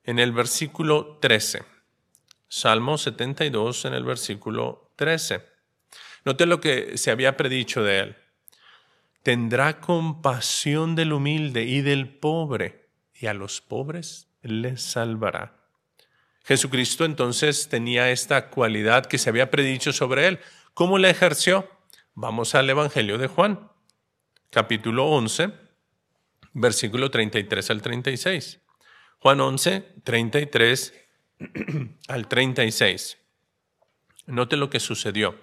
en 0.05 0.19
el 0.19 0.31
versículo 0.31 1.17
13. 1.21 1.63
Salmo 2.47 2.97
72 2.97 3.85
en 3.85 3.93
el 3.93 4.03
versículo 4.03 4.91
13. 4.95 5.43
Note 6.23 6.45
lo 6.45 6.61
que 6.61 6.97
se 6.97 7.11
había 7.11 7.37
predicho 7.37 7.83
de 7.83 7.99
él 7.99 8.15
tendrá 9.25 9.81
compasión 9.81 10.93
del 10.93 11.11
humilde 11.11 11.63
y 11.63 11.81
del 11.81 12.07
pobre, 12.07 12.91
y 13.15 13.25
a 13.25 13.33
los 13.33 13.59
pobres 13.59 14.27
les 14.43 14.83
salvará. 14.83 15.65
Jesucristo 16.43 17.05
entonces 17.05 17.67
tenía 17.67 18.11
esta 18.11 18.51
cualidad 18.51 19.07
que 19.07 19.17
se 19.17 19.31
había 19.31 19.49
predicho 19.49 19.91
sobre 19.93 20.27
él. 20.27 20.39
¿Cómo 20.75 20.99
la 20.99 21.09
ejerció? 21.09 21.67
Vamos 22.13 22.53
al 22.53 22.69
Evangelio 22.69 23.17
de 23.17 23.25
Juan, 23.25 23.71
capítulo 24.51 25.07
11, 25.07 25.51
versículo 26.53 27.09
33 27.09 27.71
al 27.71 27.81
36. 27.81 28.59
Juan 29.25 29.41
11, 29.41 29.81
33 30.03 30.93
al 32.09 32.27
36. 32.27 33.17
Note 34.27 34.55
lo 34.55 34.69
que 34.69 34.79
sucedió. 34.79 35.35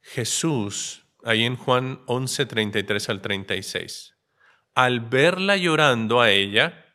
Jesús 0.00 1.04
ahí 1.24 1.44
en 1.44 1.56
Juan 1.56 2.00
11, 2.06 2.46
33 2.46 3.10
al 3.10 3.20
36. 3.20 4.14
Al 4.74 5.00
verla 5.00 5.58
llorando 5.58 6.22
a 6.22 6.30
ella, 6.30 6.86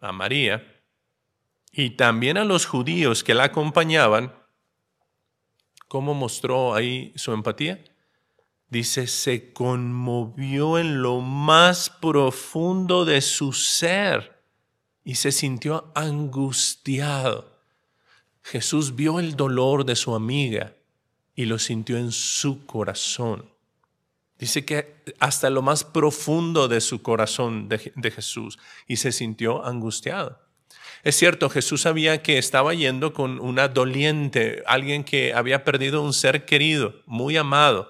a 0.00 0.10
María, 0.10 0.82
y 1.70 1.90
también 1.90 2.38
a 2.38 2.44
los 2.44 2.64
judíos 2.64 3.22
que 3.22 3.34
la 3.34 3.44
acompañaban, 3.44 4.34
¿cómo 5.86 6.14
mostró 6.14 6.74
ahí 6.74 7.12
su 7.16 7.34
empatía? 7.34 7.84
Dice, 8.68 9.06
se 9.06 9.52
conmovió 9.52 10.78
en 10.78 11.02
lo 11.02 11.20
más 11.20 11.90
profundo 11.90 13.04
de 13.04 13.20
su 13.20 13.52
ser 13.52 14.32
y 15.04 15.16
se 15.16 15.32
sintió 15.32 15.90
angustiado. 15.94 17.52
Jesús 18.42 18.96
vio 18.96 19.20
el 19.20 19.36
dolor 19.36 19.84
de 19.84 19.96
su 19.96 20.14
amiga 20.14 20.74
y 21.34 21.46
lo 21.46 21.58
sintió 21.58 21.96
en 21.96 22.12
su 22.12 22.66
corazón. 22.66 23.50
Dice 24.38 24.64
que 24.64 25.04
hasta 25.20 25.50
lo 25.50 25.62
más 25.62 25.84
profundo 25.84 26.66
de 26.66 26.80
su 26.80 27.00
corazón 27.00 27.68
de, 27.68 28.10
Jesús 28.10 28.58
y 28.88 28.96
se 28.96 29.12
sintió 29.12 29.64
angustiado. 29.64 30.40
Es 31.04 31.16
cierto, 31.16 31.48
Jesús 31.48 31.82
sabía 31.82 32.22
que 32.22 32.38
estaba 32.38 32.74
yendo 32.74 33.12
con 33.12 33.40
una 33.40 33.68
doliente, 33.68 34.62
alguien 34.66 35.04
que 35.04 35.32
había 35.32 35.64
perdido 35.64 36.02
un 36.02 36.12
ser 36.12 36.44
querido, 36.44 37.02
muy 37.06 37.36
amado. 37.36 37.88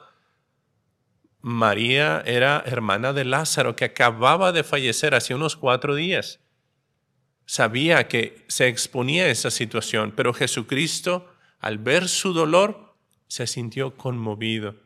María 1.41 2.23
era 2.27 2.63
hermana 2.67 3.13
de 3.13 3.25
Lázaro, 3.25 3.75
que 3.75 3.87
acababa 3.87 4.53
de 4.53 4.63
fallecer 4.63 5.15
hace 5.15 5.35
unos 5.35 5.57
cuatro 5.57 5.95
días. 5.95 6.42
Sabía 7.47 8.09
que 8.09 8.45
se 8.49 8.69
exponía 8.69 9.25
a 9.25 9.31
esa 9.31 9.51
situación, 9.51 10.13
pero 10.17 10.33
Jesucristo, 10.33 11.33
al 11.59 11.79
ver 11.79 12.09
su 12.09 12.33
dolor, 12.33 12.97
se 13.29 13.47
sintió 13.47 13.97
conmovido. 13.97 14.77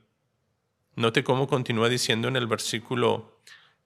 Note 0.95 1.25
cómo 1.25 1.47
continúa 1.47 1.89
diciendo 1.89 2.29
en 2.29 2.37
el 2.37 2.47
versículo 2.47 3.43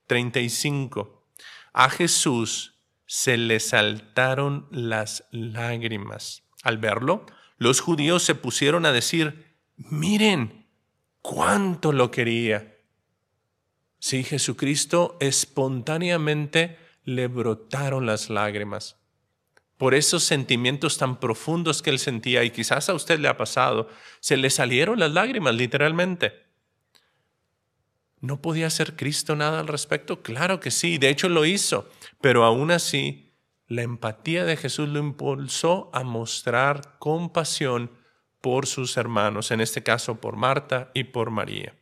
35. 0.07 1.27
A 1.73 1.89
Jesús 1.89 2.79
se 3.05 3.37
le 3.37 3.59
saltaron 3.59 4.67
las 4.71 5.25
lágrimas. 5.31 6.43
Al 6.63 6.77
verlo, 6.77 7.25
los 7.57 7.81
judíos 7.81 8.23
se 8.23 8.35
pusieron 8.35 8.85
a 8.85 8.91
decir, 8.91 9.57
miren, 9.75 10.67
cuánto 11.21 11.91
lo 11.91 12.11
quería. 12.11 12.77
Sí, 13.99 14.23
Jesucristo 14.23 15.17
espontáneamente 15.19 16.77
le 17.03 17.27
brotaron 17.27 18.05
las 18.05 18.29
lágrimas. 18.29 18.97
Por 19.77 19.95
esos 19.95 20.23
sentimientos 20.23 20.97
tan 20.97 21.19
profundos 21.19 21.81
que 21.81 21.89
él 21.89 21.99
sentía, 21.99 22.43
y 22.43 22.51
quizás 22.51 22.89
a 22.89 22.93
usted 22.93 23.19
le 23.19 23.27
ha 23.27 23.37
pasado, 23.37 23.89
se 24.19 24.37
le 24.37 24.49
salieron 24.49 24.99
las 24.99 25.11
lágrimas 25.11 25.55
literalmente. 25.55 26.33
¿No 28.19 28.41
podía 28.41 28.67
hacer 28.67 28.95
Cristo 28.95 29.35
nada 29.35 29.59
al 29.59 29.67
respecto? 29.67 30.21
Claro 30.21 30.59
que 30.59 30.69
sí, 30.69 30.99
de 30.99 31.09
hecho 31.09 31.27
lo 31.27 31.45
hizo, 31.45 31.89
pero 32.21 32.43
aún 32.43 32.69
así 32.69 33.33
la 33.67 33.81
empatía 33.81 34.45
de 34.45 34.57
Jesús 34.57 34.89
lo 34.89 34.99
impulsó 34.99 35.89
a 35.93 36.03
mostrar 36.03 36.99
compasión 36.99 37.89
por 38.41 38.67
sus 38.67 38.97
hermanos, 38.97 39.49
en 39.49 39.61
este 39.61 39.81
caso 39.81 40.21
por 40.21 40.35
Marta 40.35 40.91
y 40.93 41.05
por 41.05 41.31
María. 41.31 41.73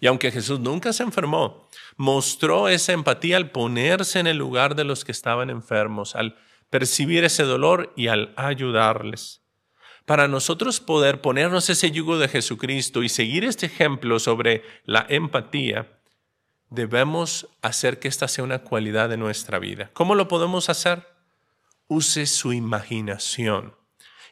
Y 0.00 0.06
aunque 0.06 0.30
Jesús 0.30 0.60
nunca 0.60 0.92
se 0.92 1.02
enfermó, 1.02 1.68
mostró 1.96 2.68
esa 2.68 2.92
empatía 2.92 3.36
al 3.36 3.50
ponerse 3.50 4.18
en 4.20 4.26
el 4.26 4.36
lugar 4.36 4.74
de 4.74 4.84
los 4.84 5.04
que 5.04 5.12
estaban 5.12 5.50
enfermos, 5.50 6.14
al 6.14 6.36
percibir 6.70 7.24
ese 7.24 7.44
dolor 7.44 7.92
y 7.96 8.08
al 8.08 8.32
ayudarles. 8.36 9.42
Para 10.04 10.26
nosotros 10.26 10.80
poder 10.80 11.20
ponernos 11.20 11.68
ese 11.68 11.90
yugo 11.90 12.18
de 12.18 12.28
Jesucristo 12.28 13.02
y 13.02 13.08
seguir 13.08 13.44
este 13.44 13.66
ejemplo 13.66 14.18
sobre 14.18 14.62
la 14.84 15.04
empatía, 15.08 16.00
debemos 16.70 17.48
hacer 17.62 17.98
que 17.98 18.08
esta 18.08 18.28
sea 18.28 18.44
una 18.44 18.60
cualidad 18.60 19.08
de 19.08 19.16
nuestra 19.16 19.58
vida. 19.58 19.90
¿Cómo 19.92 20.14
lo 20.14 20.28
podemos 20.28 20.68
hacer? 20.68 21.06
Use 21.88 22.26
su 22.26 22.52
imaginación. 22.52 23.74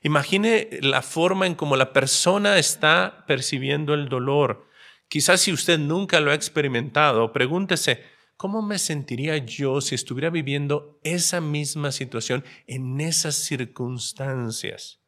Imagine 0.02 0.68
la 0.82 1.02
forma 1.02 1.46
en 1.46 1.54
cómo 1.54 1.76
la 1.76 1.92
persona 1.92 2.58
está 2.58 3.24
percibiendo 3.26 3.94
el 3.94 4.08
dolor. 4.08 4.65
Quizás 5.08 5.40
si 5.40 5.52
usted 5.52 5.78
nunca 5.78 6.20
lo 6.20 6.30
ha 6.30 6.34
experimentado, 6.34 7.32
pregúntese, 7.32 8.02
¿cómo 8.36 8.60
me 8.62 8.78
sentiría 8.78 9.36
yo 9.38 9.80
si 9.80 9.94
estuviera 9.94 10.30
viviendo 10.30 10.98
esa 11.04 11.40
misma 11.40 11.92
situación 11.92 12.44
en 12.66 13.00
esas 13.00 13.36
circunstancias? 13.36 15.00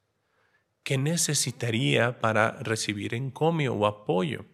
¿Qué 0.84 0.96
necesitaría 0.96 2.20
para 2.20 2.52
recibir 2.62 3.14
encomio 3.14 3.74
o 3.74 3.86
apoyo? 3.86 4.46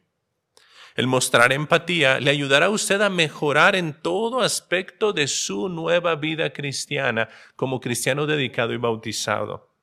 El 0.96 1.08
mostrar 1.08 1.52
empatía 1.52 2.20
le 2.20 2.30
ayudará 2.30 2.66
a 2.66 2.70
usted 2.70 3.00
a 3.02 3.10
mejorar 3.10 3.74
en 3.74 4.00
todo 4.00 4.40
aspecto 4.40 5.12
de 5.12 5.26
su 5.26 5.68
nueva 5.68 6.14
vida 6.14 6.52
cristiana 6.52 7.28
como 7.56 7.80
cristiano 7.80 8.26
dedicado 8.26 8.72
y 8.72 8.76
bautizado. 8.76 9.73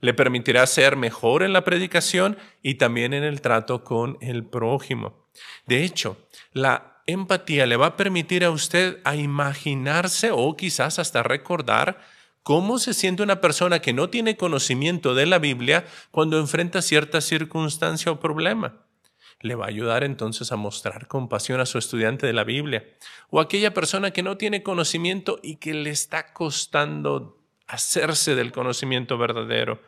Le 0.00 0.14
permitirá 0.14 0.66
ser 0.66 0.96
mejor 0.96 1.42
en 1.42 1.52
la 1.52 1.64
predicación 1.64 2.38
y 2.62 2.74
también 2.74 3.14
en 3.14 3.24
el 3.24 3.40
trato 3.40 3.82
con 3.84 4.16
el 4.20 4.44
prójimo. 4.44 5.26
De 5.66 5.84
hecho, 5.84 6.16
la 6.52 7.02
empatía 7.06 7.66
le 7.66 7.76
va 7.76 7.86
a 7.86 7.96
permitir 7.96 8.44
a 8.44 8.50
usted 8.50 8.98
a 9.04 9.16
imaginarse 9.16 10.30
o 10.30 10.56
quizás 10.56 10.98
hasta 10.98 11.22
recordar 11.22 11.98
cómo 12.42 12.78
se 12.78 12.94
siente 12.94 13.22
una 13.22 13.40
persona 13.40 13.80
que 13.80 13.92
no 13.92 14.10
tiene 14.10 14.36
conocimiento 14.36 15.14
de 15.14 15.26
la 15.26 15.38
Biblia 15.38 15.84
cuando 16.10 16.38
enfrenta 16.38 16.80
cierta 16.82 17.20
circunstancia 17.20 18.12
o 18.12 18.20
problema. 18.20 18.86
Le 19.40 19.54
va 19.54 19.66
a 19.66 19.68
ayudar 19.68 20.04
entonces 20.04 20.50
a 20.50 20.56
mostrar 20.56 21.06
compasión 21.06 21.60
a 21.60 21.66
su 21.66 21.78
estudiante 21.78 22.26
de 22.26 22.32
la 22.32 22.44
Biblia 22.44 22.84
o 23.30 23.38
a 23.38 23.44
aquella 23.44 23.72
persona 23.72 24.10
que 24.10 24.22
no 24.22 24.36
tiene 24.36 24.62
conocimiento 24.62 25.38
y 25.42 25.56
que 25.56 25.74
le 25.74 25.90
está 25.90 26.32
costando 26.32 27.38
hacerse 27.66 28.34
del 28.34 28.50
conocimiento 28.50 29.16
verdadero. 29.16 29.80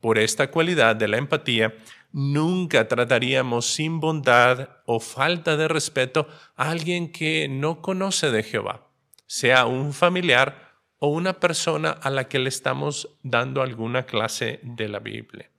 Por 0.00 0.18
esta 0.18 0.50
cualidad 0.50 0.96
de 0.96 1.08
la 1.08 1.18
empatía, 1.18 1.74
nunca 2.12 2.88
trataríamos 2.88 3.66
sin 3.66 4.00
bondad 4.00 4.68
o 4.86 5.00
falta 5.00 5.56
de 5.56 5.68
respeto 5.68 6.26
a 6.56 6.70
alguien 6.70 7.12
que 7.12 7.48
no 7.48 7.82
conoce 7.82 8.30
de 8.30 8.42
Jehová, 8.42 8.88
sea 9.26 9.66
un 9.66 9.92
familiar 9.92 10.70
o 10.98 11.08
una 11.08 11.40
persona 11.40 11.90
a 11.90 12.10
la 12.10 12.28
que 12.28 12.38
le 12.38 12.48
estamos 12.48 13.16
dando 13.22 13.62
alguna 13.62 14.04
clase 14.04 14.60
de 14.62 14.88
la 14.88 14.98
Biblia. 14.98 15.50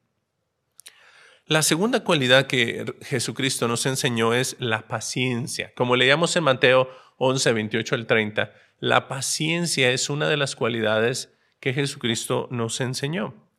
La 1.45 1.63
segunda 1.63 2.03
cualidad 2.03 2.47
que 2.47 2.85
Jesucristo 3.01 3.67
nos 3.67 3.85
enseñó 3.85 4.33
es 4.33 4.55
la 4.59 4.87
paciencia. 4.87 5.73
Como 5.75 5.95
leíamos 5.95 6.35
en 6.35 6.45
Mateo 6.45 6.89
11, 7.17 7.51
28 7.51 7.95
al 7.95 8.07
30, 8.07 8.53
la 8.79 9.07
paciencia 9.07 9.91
es 9.91 10.09
una 10.09 10.29
de 10.29 10.37
las 10.37 10.55
cualidades 10.55 11.33
que 11.59 11.73
Jesucristo 11.73 12.47
nos 12.51 12.79
enseñó. 12.79 13.50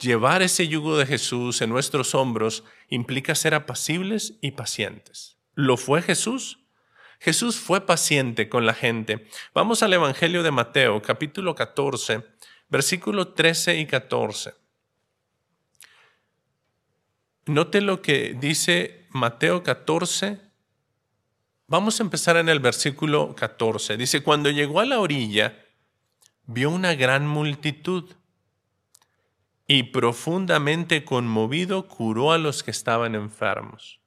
Llevar 0.00 0.42
ese 0.42 0.68
yugo 0.68 0.98
de 0.98 1.06
Jesús 1.06 1.62
en 1.62 1.70
nuestros 1.70 2.14
hombros 2.14 2.64
implica 2.88 3.34
ser 3.34 3.54
apacibles 3.54 4.34
y 4.40 4.52
pacientes. 4.52 5.38
¿Lo 5.54 5.76
fue 5.76 6.02
Jesús? 6.02 6.60
Jesús 7.18 7.56
fue 7.56 7.86
paciente 7.86 8.48
con 8.48 8.66
la 8.66 8.74
gente. 8.74 9.26
Vamos 9.54 9.82
al 9.82 9.94
Evangelio 9.94 10.42
de 10.42 10.50
Mateo, 10.50 11.00
capítulo 11.00 11.54
14, 11.54 12.24
versículo 12.68 13.28
13 13.28 13.78
y 13.78 13.86
14. 13.86 14.54
Note 17.46 17.80
lo 17.80 18.02
que 18.02 18.36
dice 18.38 19.06
Mateo 19.10 19.62
14, 19.62 20.46
Vamos 21.68 21.98
a 21.98 22.04
empezar 22.04 22.36
en 22.36 22.48
el 22.48 22.60
versículo 22.60 23.34
14. 23.34 23.96
Dice, 23.96 24.22
cuando 24.22 24.50
llegó 24.50 24.78
a 24.78 24.86
la 24.86 25.00
orilla, 25.00 25.64
vio 26.44 26.70
una 26.70 26.94
gran 26.94 27.26
multitud 27.26 28.14
y 29.66 29.84
profundamente 29.84 31.04
conmovido 31.04 31.88
curó 31.88 32.32
a 32.32 32.38
los 32.38 32.62
que 32.62 32.70
estaban 32.70 33.14
enfermos. 33.14 34.00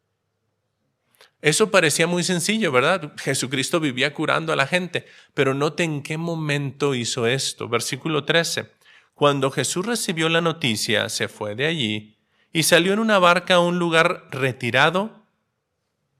Eso 1.41 1.71
parecía 1.71 2.05
muy 2.05 2.23
sencillo, 2.23 2.71
¿verdad? 2.71 3.13
Jesucristo 3.17 3.79
vivía 3.79 4.13
curando 4.13 4.51
a 4.51 4.57
la 4.57 4.67
gente, 4.67 5.05
pero 5.33 5.53
note 5.53 5.83
en 5.83 6.03
qué 6.03 6.17
momento 6.17 6.95
hizo 6.95 7.27
esto. 7.27 7.69
Versículo 7.69 8.25
13. 8.25 8.71
Cuando 9.13 9.51
Jesús 9.51 9.85
recibió 9.85 10.27
la 10.27 10.41
noticia, 10.41 11.07
se 11.09 11.27
fue 11.27 11.55
de 11.55 11.65
allí 11.65 12.17
y 12.51 12.63
salió 12.63 12.93
en 12.93 12.99
una 12.99 13.19
barca 13.19 13.55
a 13.55 13.59
un 13.59 13.79
lugar 13.79 14.27
retirado 14.31 15.23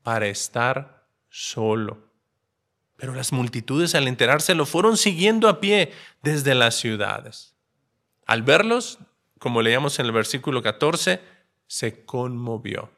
para 0.03 0.27
estar 0.27 1.05
solo. 1.29 2.09
Pero 2.95 3.13
las 3.13 3.31
multitudes 3.31 3.95
al 3.95 4.07
enterarse 4.07 4.55
lo 4.55 4.65
fueron 4.65 4.97
siguiendo 4.97 5.47
a 5.47 5.59
pie 5.59 5.91
desde 6.21 6.55
las 6.55 6.75
ciudades. 6.75 7.55
Al 8.25 8.43
verlos, 8.43 8.99
como 9.39 9.61
leíamos 9.61 9.99
en 9.99 10.05
el 10.05 10.11
versículo 10.11 10.61
14, 10.61 11.21
se 11.67 12.03
conmovió. 12.05 12.91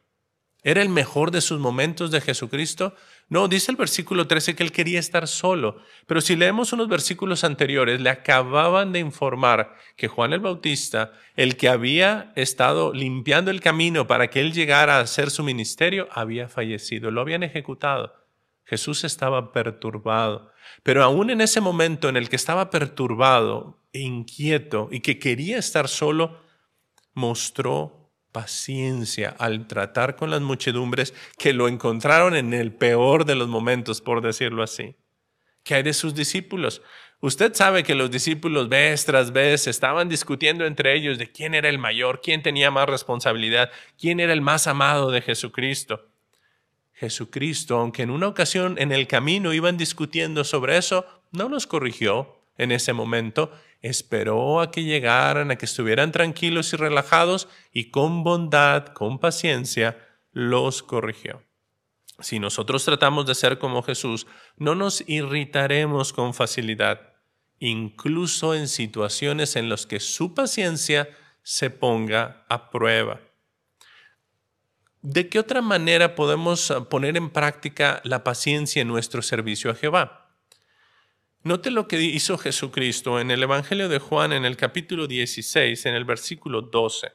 ¿Era 0.63 0.83
el 0.83 0.89
mejor 0.89 1.31
de 1.31 1.41
sus 1.41 1.59
momentos 1.59 2.11
de 2.11 2.21
Jesucristo? 2.21 2.93
No, 3.29 3.47
dice 3.47 3.71
el 3.71 3.77
versículo 3.77 4.27
13 4.27 4.55
que 4.55 4.61
él 4.61 4.71
quería 4.71 4.99
estar 4.99 5.27
solo, 5.27 5.77
pero 6.05 6.21
si 6.21 6.35
leemos 6.35 6.71
unos 6.71 6.87
versículos 6.87 7.43
anteriores, 7.43 7.99
le 7.99 8.11
acababan 8.11 8.91
de 8.91 8.99
informar 8.99 9.75
que 9.95 10.07
Juan 10.07 10.33
el 10.33 10.39
Bautista, 10.39 11.13
el 11.35 11.57
que 11.57 11.67
había 11.67 12.31
estado 12.35 12.93
limpiando 12.93 13.49
el 13.49 13.59
camino 13.59 14.05
para 14.05 14.29
que 14.29 14.39
él 14.41 14.53
llegara 14.53 14.97
a 14.97 15.01
hacer 15.01 15.31
su 15.31 15.43
ministerio, 15.43 16.07
había 16.11 16.47
fallecido, 16.47 17.09
lo 17.09 17.21
habían 17.21 17.41
ejecutado. 17.41 18.13
Jesús 18.65 19.03
estaba 19.03 19.51
perturbado, 19.53 20.51
pero 20.83 21.03
aún 21.03 21.31
en 21.31 21.41
ese 21.41 21.59
momento 21.59 22.07
en 22.07 22.17
el 22.17 22.29
que 22.29 22.35
estaba 22.35 22.69
perturbado 22.69 23.80
inquieto 23.93 24.89
y 24.91 25.01
que 25.01 25.19
quería 25.19 25.57
estar 25.57 25.87
solo, 25.87 26.39
mostró 27.13 28.01
paciencia 28.31 29.35
al 29.37 29.67
tratar 29.67 30.15
con 30.15 30.29
las 30.29 30.41
muchedumbres 30.41 31.13
que 31.37 31.53
lo 31.53 31.67
encontraron 31.67 32.35
en 32.35 32.53
el 32.53 32.73
peor 32.73 33.25
de 33.25 33.35
los 33.35 33.47
momentos, 33.47 34.01
por 34.01 34.21
decirlo 34.21 34.63
así. 34.63 34.95
¿Qué 35.63 35.75
hay 35.75 35.83
de 35.83 35.93
sus 35.93 36.15
discípulos? 36.15 36.81
Usted 37.19 37.53
sabe 37.53 37.83
que 37.83 37.93
los 37.93 38.09
discípulos 38.09 38.67
vez 38.67 39.05
tras 39.05 39.31
vez 39.31 39.67
estaban 39.67 40.09
discutiendo 40.09 40.65
entre 40.65 40.95
ellos 40.95 41.19
de 41.19 41.31
quién 41.31 41.53
era 41.53 41.69
el 41.69 41.77
mayor, 41.77 42.19
quién 42.21 42.41
tenía 42.41 42.71
más 42.71 42.89
responsabilidad, 42.89 43.69
quién 43.99 44.19
era 44.19 44.33
el 44.33 44.41
más 44.41 44.65
amado 44.65 45.11
de 45.11 45.21
Jesucristo. 45.21 46.07
Jesucristo, 46.93 47.77
aunque 47.77 48.01
en 48.03 48.09
una 48.09 48.27
ocasión 48.27 48.75
en 48.79 48.91
el 48.91 49.07
camino 49.07 49.53
iban 49.53 49.77
discutiendo 49.77 50.43
sobre 50.43 50.77
eso, 50.77 51.05
no 51.31 51.47
los 51.47 51.67
corrigió 51.67 52.41
en 52.57 52.71
ese 52.71 52.93
momento, 52.93 53.51
esperó 53.81 54.61
a 54.61 54.71
que 54.71 54.83
llegaran, 54.83 55.51
a 55.51 55.55
que 55.57 55.65
estuvieran 55.65 56.11
tranquilos 56.11 56.73
y 56.73 56.77
relajados 56.77 57.47
y 57.71 57.89
con 57.89 58.23
bondad, 58.23 58.87
con 58.87 59.19
paciencia, 59.19 59.97
los 60.31 60.83
corrigió. 60.83 61.43
Si 62.19 62.39
nosotros 62.39 62.85
tratamos 62.85 63.25
de 63.25 63.35
ser 63.35 63.57
como 63.57 63.81
Jesús, 63.81 64.27
no 64.55 64.75
nos 64.75 65.03
irritaremos 65.07 66.13
con 66.13 66.33
facilidad, 66.33 67.13
incluso 67.59 68.53
en 68.53 68.67
situaciones 68.67 69.55
en 69.55 69.69
las 69.69 69.85
que 69.87 69.99
su 69.99 70.35
paciencia 70.35 71.09
se 71.41 71.71
ponga 71.71 72.45
a 72.47 72.69
prueba. 72.69 73.21
¿De 75.01 75.29
qué 75.29 75.39
otra 75.39 75.63
manera 75.63 76.13
podemos 76.13 76.71
poner 76.91 77.17
en 77.17 77.31
práctica 77.31 78.01
la 78.03 78.23
paciencia 78.23 78.83
en 78.83 78.87
nuestro 78.87 79.23
servicio 79.23 79.71
a 79.71 79.75
Jehová? 79.75 80.20
Note 81.43 81.71
lo 81.71 81.87
que 81.87 82.01
hizo 82.01 82.37
Jesucristo 82.37 83.19
en 83.19 83.31
el 83.31 83.43
Evangelio 83.43 83.89
de 83.89 83.99
Juan 83.99 84.33
en 84.33 84.45
el 84.45 84.57
capítulo 84.57 85.07
16, 85.07 85.85
en 85.85 85.95
el 85.95 86.05
versículo 86.05 86.61
12. 86.61 87.11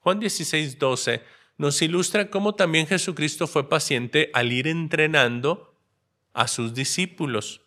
Juan 0.00 0.20
16, 0.20 0.78
12 0.78 1.22
nos 1.58 1.80
ilustra 1.82 2.30
cómo 2.30 2.54
también 2.54 2.86
Jesucristo 2.86 3.46
fue 3.46 3.68
paciente 3.68 4.30
al 4.32 4.52
ir 4.52 4.66
entrenando 4.66 5.76
a 6.32 6.48
sus 6.48 6.74
discípulos. 6.74 7.60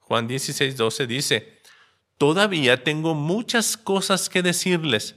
Juan 0.00 0.26
16, 0.26 0.76
12 0.76 1.06
dice, 1.06 1.60
Todavía 2.18 2.82
tengo 2.84 3.14
muchas 3.14 3.76
cosas 3.76 4.28
que 4.28 4.42
decirles 4.42 5.16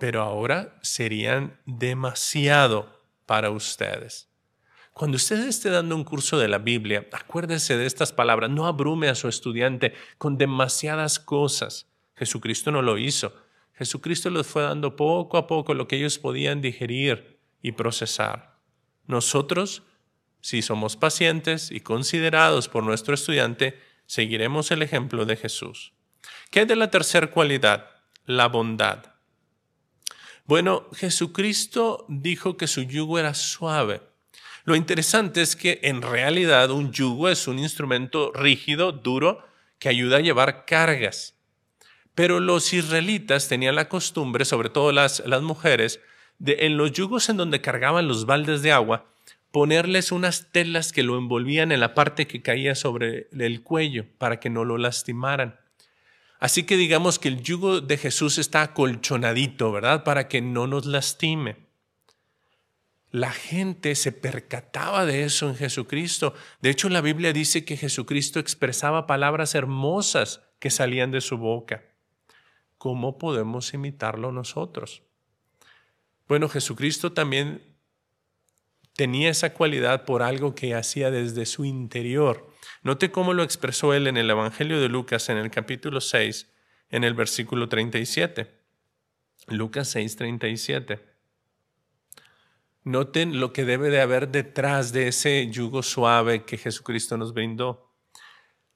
pero 0.00 0.22
ahora 0.22 0.78
serían 0.80 1.60
demasiado 1.66 3.04
para 3.26 3.50
ustedes. 3.50 4.29
Cuando 5.00 5.16
usted 5.16 5.48
esté 5.48 5.70
dando 5.70 5.96
un 5.96 6.04
curso 6.04 6.36
de 6.36 6.46
la 6.46 6.58
Biblia, 6.58 7.08
acuérdese 7.10 7.78
de 7.78 7.86
estas 7.86 8.12
palabras, 8.12 8.50
no 8.50 8.66
abrume 8.66 9.08
a 9.08 9.14
su 9.14 9.28
estudiante 9.28 9.94
con 10.18 10.36
demasiadas 10.36 11.18
cosas. 11.18 11.86
Jesucristo 12.16 12.70
no 12.70 12.82
lo 12.82 12.98
hizo. 12.98 13.34
Jesucristo 13.72 14.28
les 14.28 14.46
fue 14.46 14.60
dando 14.60 14.96
poco 14.96 15.38
a 15.38 15.46
poco 15.46 15.72
lo 15.72 15.88
que 15.88 15.96
ellos 15.96 16.18
podían 16.18 16.60
digerir 16.60 17.38
y 17.62 17.72
procesar. 17.72 18.58
Nosotros, 19.06 19.84
si 20.42 20.60
somos 20.60 20.98
pacientes 20.98 21.70
y 21.70 21.80
considerados 21.80 22.68
por 22.68 22.84
nuestro 22.84 23.14
estudiante, 23.14 23.80
seguiremos 24.04 24.70
el 24.70 24.82
ejemplo 24.82 25.24
de 25.24 25.36
Jesús. 25.36 25.94
¿Qué 26.50 26.60
es 26.60 26.68
de 26.68 26.76
la 26.76 26.90
tercera 26.90 27.30
cualidad? 27.30 27.88
La 28.26 28.48
bondad. 28.48 29.14
Bueno, 30.44 30.90
Jesucristo 30.92 32.04
dijo 32.10 32.58
que 32.58 32.66
su 32.66 32.82
yugo 32.82 33.18
era 33.18 33.32
suave. 33.32 34.09
Lo 34.70 34.76
interesante 34.76 35.42
es 35.42 35.56
que 35.56 35.80
en 35.82 36.00
realidad 36.00 36.70
un 36.70 36.92
yugo 36.92 37.28
es 37.28 37.48
un 37.48 37.58
instrumento 37.58 38.30
rígido, 38.32 38.92
duro, 38.92 39.44
que 39.80 39.88
ayuda 39.88 40.18
a 40.18 40.20
llevar 40.20 40.64
cargas. 40.64 41.34
Pero 42.14 42.38
los 42.38 42.72
israelitas 42.72 43.48
tenían 43.48 43.74
la 43.74 43.88
costumbre, 43.88 44.44
sobre 44.44 44.70
todo 44.70 44.92
las, 44.92 45.24
las 45.26 45.42
mujeres, 45.42 45.98
de 46.38 46.58
en 46.60 46.76
los 46.76 46.92
yugos 46.92 47.28
en 47.28 47.36
donde 47.36 47.60
cargaban 47.60 48.06
los 48.06 48.26
baldes 48.26 48.62
de 48.62 48.70
agua, 48.70 49.06
ponerles 49.50 50.12
unas 50.12 50.52
telas 50.52 50.92
que 50.92 51.02
lo 51.02 51.18
envolvían 51.18 51.72
en 51.72 51.80
la 51.80 51.92
parte 51.92 52.28
que 52.28 52.40
caía 52.40 52.76
sobre 52.76 53.26
el 53.36 53.64
cuello 53.64 54.06
para 54.18 54.38
que 54.38 54.50
no 54.50 54.64
lo 54.64 54.78
lastimaran. 54.78 55.58
Así 56.38 56.62
que 56.62 56.76
digamos 56.76 57.18
que 57.18 57.26
el 57.26 57.42
yugo 57.42 57.80
de 57.80 57.96
Jesús 57.96 58.38
está 58.38 58.62
acolchonadito, 58.62 59.72
¿verdad? 59.72 60.04
Para 60.04 60.28
que 60.28 60.40
no 60.40 60.68
nos 60.68 60.86
lastime. 60.86 61.56
La 63.10 63.32
gente 63.32 63.96
se 63.96 64.12
percataba 64.12 65.04
de 65.04 65.24
eso 65.24 65.48
en 65.48 65.56
Jesucristo. 65.56 66.32
De 66.60 66.70
hecho, 66.70 66.88
la 66.88 67.00
Biblia 67.00 67.32
dice 67.32 67.64
que 67.64 67.76
Jesucristo 67.76 68.38
expresaba 68.38 69.06
palabras 69.06 69.54
hermosas 69.54 70.42
que 70.60 70.70
salían 70.70 71.10
de 71.10 71.20
su 71.20 71.36
boca. 71.36 71.82
¿Cómo 72.78 73.18
podemos 73.18 73.74
imitarlo 73.74 74.30
nosotros? 74.30 75.02
Bueno, 76.28 76.48
Jesucristo 76.48 77.12
también 77.12 77.62
tenía 78.94 79.30
esa 79.30 79.54
cualidad 79.54 80.04
por 80.04 80.22
algo 80.22 80.54
que 80.54 80.74
hacía 80.76 81.10
desde 81.10 81.46
su 81.46 81.64
interior. 81.64 82.48
Note 82.82 83.10
cómo 83.10 83.34
lo 83.34 83.42
expresó 83.42 83.92
él 83.92 84.06
en 84.06 84.16
el 84.16 84.30
Evangelio 84.30 84.80
de 84.80 84.88
Lucas 84.88 85.28
en 85.30 85.36
el 85.36 85.50
capítulo 85.50 86.00
6, 86.00 86.48
en 86.90 87.02
el 87.02 87.14
versículo 87.14 87.68
37. 87.68 88.60
Lucas 89.48 89.88
6, 89.88 90.16
37. 90.16 91.09
Noten 92.82 93.40
lo 93.40 93.52
que 93.52 93.64
debe 93.64 93.90
de 93.90 94.00
haber 94.00 94.28
detrás 94.28 94.92
de 94.92 95.08
ese 95.08 95.48
yugo 95.50 95.82
suave 95.82 96.44
que 96.44 96.56
Jesucristo 96.56 97.16
nos 97.16 97.34
brindó. 97.34 97.90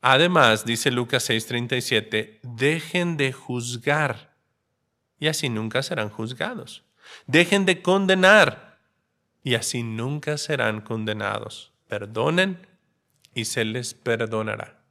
Además, 0.01 0.67
dice 0.67 0.91
Lucas 0.91 1.29
6:37, 1.31 2.41
dejen 2.43 3.17
de 3.17 3.33
juzgar 3.33 4.37
y 5.19 5.29
así 5.29 5.49
nunca 5.49 5.83
serán 5.83 6.11
juzgados. 6.11 6.85
Dejen 7.27 7.65
de 7.65 7.81
condenar 7.81 8.79
y 9.43 9.55
así 9.55 9.83
nunca 9.83 10.37
serán 10.37 10.83
condenados. 10.83 11.73
Perdonen 11.89 12.67
y 13.35 13.47
se 13.47 13.65
les 13.65 13.95
perdonará. 13.95 14.85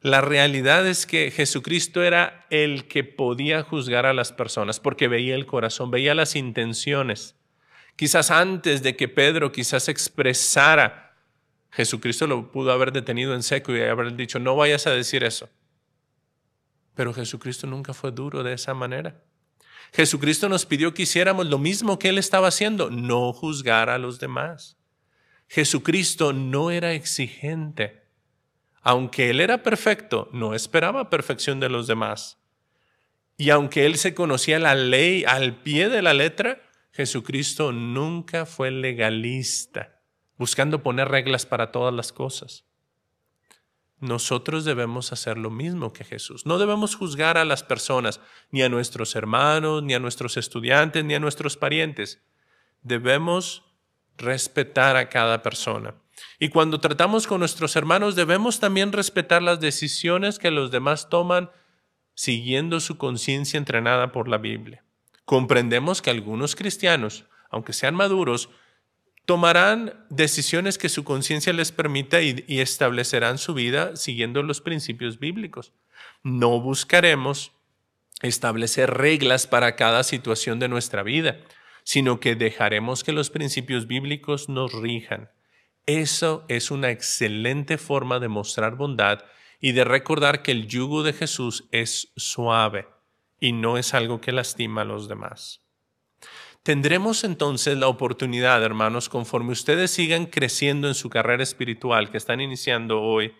La 0.00 0.20
realidad 0.20 0.86
es 0.86 1.06
que 1.06 1.30
Jesucristo 1.30 2.02
era 2.02 2.46
el 2.50 2.88
que 2.88 3.04
podía 3.04 3.62
juzgar 3.62 4.04
a 4.04 4.12
las 4.12 4.32
personas 4.32 4.80
porque 4.80 5.06
veía 5.06 5.34
el 5.34 5.46
corazón, 5.46 5.90
veía 5.90 6.14
las 6.14 6.34
intenciones. 6.34 7.36
Quizás 7.96 8.30
antes 8.30 8.82
de 8.82 8.96
que 8.96 9.08
Pedro 9.08 9.52
quizás 9.52 9.88
expresara, 9.88 11.16
Jesucristo 11.70 12.26
lo 12.26 12.50
pudo 12.50 12.72
haber 12.72 12.92
detenido 12.92 13.34
en 13.34 13.42
seco 13.42 13.74
y 13.74 13.80
haber 13.80 14.14
dicho, 14.14 14.38
no 14.38 14.56
vayas 14.56 14.86
a 14.86 14.90
decir 14.90 15.24
eso. 15.24 15.48
Pero 16.94 17.14
Jesucristo 17.14 17.66
nunca 17.66 17.94
fue 17.94 18.12
duro 18.12 18.42
de 18.42 18.52
esa 18.52 18.74
manera. 18.74 19.22
Jesucristo 19.92 20.48
nos 20.48 20.66
pidió 20.66 20.94
que 20.94 21.02
hiciéramos 21.02 21.46
lo 21.46 21.58
mismo 21.58 21.98
que 21.98 22.08
Él 22.08 22.18
estaba 22.18 22.48
haciendo, 22.48 22.90
no 22.90 23.32
juzgar 23.32 23.90
a 23.90 23.98
los 23.98 24.18
demás. 24.18 24.76
Jesucristo 25.48 26.32
no 26.32 26.70
era 26.70 26.92
exigente. 26.92 28.02
Aunque 28.80 29.30
Él 29.30 29.40
era 29.40 29.62
perfecto, 29.62 30.28
no 30.32 30.54
esperaba 30.54 31.10
perfección 31.10 31.60
de 31.60 31.68
los 31.68 31.86
demás. 31.86 32.38
Y 33.36 33.50
aunque 33.50 33.86
Él 33.86 33.96
se 33.96 34.14
conocía 34.14 34.58
la 34.58 34.74
ley 34.74 35.24
al 35.24 35.56
pie 35.56 35.88
de 35.88 36.02
la 36.02 36.14
letra, 36.14 36.62
Jesucristo 36.92 37.72
nunca 37.72 38.44
fue 38.44 38.70
legalista, 38.70 40.02
buscando 40.36 40.82
poner 40.82 41.08
reglas 41.08 41.46
para 41.46 41.72
todas 41.72 41.94
las 41.94 42.12
cosas. 42.12 42.66
Nosotros 43.98 44.66
debemos 44.66 45.10
hacer 45.12 45.38
lo 45.38 45.48
mismo 45.48 45.92
que 45.94 46.04
Jesús. 46.04 46.44
No 46.44 46.58
debemos 46.58 46.94
juzgar 46.96 47.38
a 47.38 47.46
las 47.46 47.62
personas, 47.62 48.20
ni 48.50 48.62
a 48.62 48.68
nuestros 48.68 49.14
hermanos, 49.14 49.82
ni 49.82 49.94
a 49.94 50.00
nuestros 50.00 50.36
estudiantes, 50.36 51.02
ni 51.04 51.14
a 51.14 51.20
nuestros 51.20 51.56
parientes. 51.56 52.20
Debemos 52.82 53.64
respetar 54.18 54.96
a 54.96 55.08
cada 55.08 55.42
persona. 55.42 55.94
Y 56.38 56.50
cuando 56.50 56.78
tratamos 56.78 57.26
con 57.26 57.38
nuestros 57.38 57.74
hermanos, 57.74 58.16
debemos 58.16 58.60
también 58.60 58.92
respetar 58.92 59.40
las 59.40 59.60
decisiones 59.60 60.38
que 60.38 60.50
los 60.50 60.70
demás 60.70 61.08
toman 61.08 61.50
siguiendo 62.14 62.80
su 62.80 62.98
conciencia 62.98 63.56
entrenada 63.56 64.12
por 64.12 64.28
la 64.28 64.36
Biblia 64.36 64.84
comprendemos 65.24 66.02
que 66.02 66.10
algunos 66.10 66.56
cristianos, 66.56 67.24
aunque 67.50 67.72
sean 67.72 67.94
maduros, 67.94 68.50
tomarán 69.24 70.04
decisiones 70.10 70.78
que 70.78 70.88
su 70.88 71.04
conciencia 71.04 71.52
les 71.52 71.72
permita 71.72 72.22
y, 72.22 72.44
establecerán 72.48 73.38
su 73.38 73.54
vida 73.54 73.96
siguiendo 73.96 74.42
los 74.42 74.60
principios 74.60 75.18
bíblicos. 75.18 75.72
No 76.22 76.60
buscaremos 76.60 77.52
establecer 78.22 78.90
reglas 78.90 79.46
para 79.46 79.76
cada 79.76 80.02
situación 80.02 80.58
de 80.58 80.68
nuestra 80.68 81.02
vida, 81.02 81.38
sino 81.84 82.20
que 82.20 82.34
dejaremos 82.34 83.04
que 83.04 83.12
los 83.12 83.30
principios 83.30 83.86
bíblicos 83.86 84.48
nos 84.48 84.72
rijan. 84.72 85.30
Eso 85.86 86.44
es 86.48 86.70
una 86.70 86.90
excelente 86.90 87.78
forma 87.78 88.20
de 88.20 88.28
mostrar 88.28 88.76
bondad 88.76 89.24
y 89.60 89.72
de 89.72 89.84
recordar 89.84 90.42
que 90.42 90.52
el 90.52 90.68
yugo 90.68 91.02
de 91.02 91.12
Jesús 91.12 91.64
es 91.72 92.12
suave 92.16 92.86
y 93.42 93.50
no 93.50 93.76
es 93.76 93.92
algo 93.92 94.20
que 94.20 94.30
lastima 94.30 94.82
a 94.82 94.84
los 94.84 95.08
demás. 95.08 95.62
Tendremos 96.62 97.24
entonces 97.24 97.76
la 97.76 97.88
oportunidad, 97.88 98.62
hermanos, 98.62 99.08
conforme 99.08 99.50
ustedes 99.50 99.90
sigan 99.90 100.26
creciendo 100.26 100.86
en 100.86 100.94
su 100.94 101.10
carrera 101.10 101.42
espiritual 101.42 102.12
que 102.12 102.18
están 102.18 102.40
iniciando 102.40 103.02
hoy, 103.02 103.34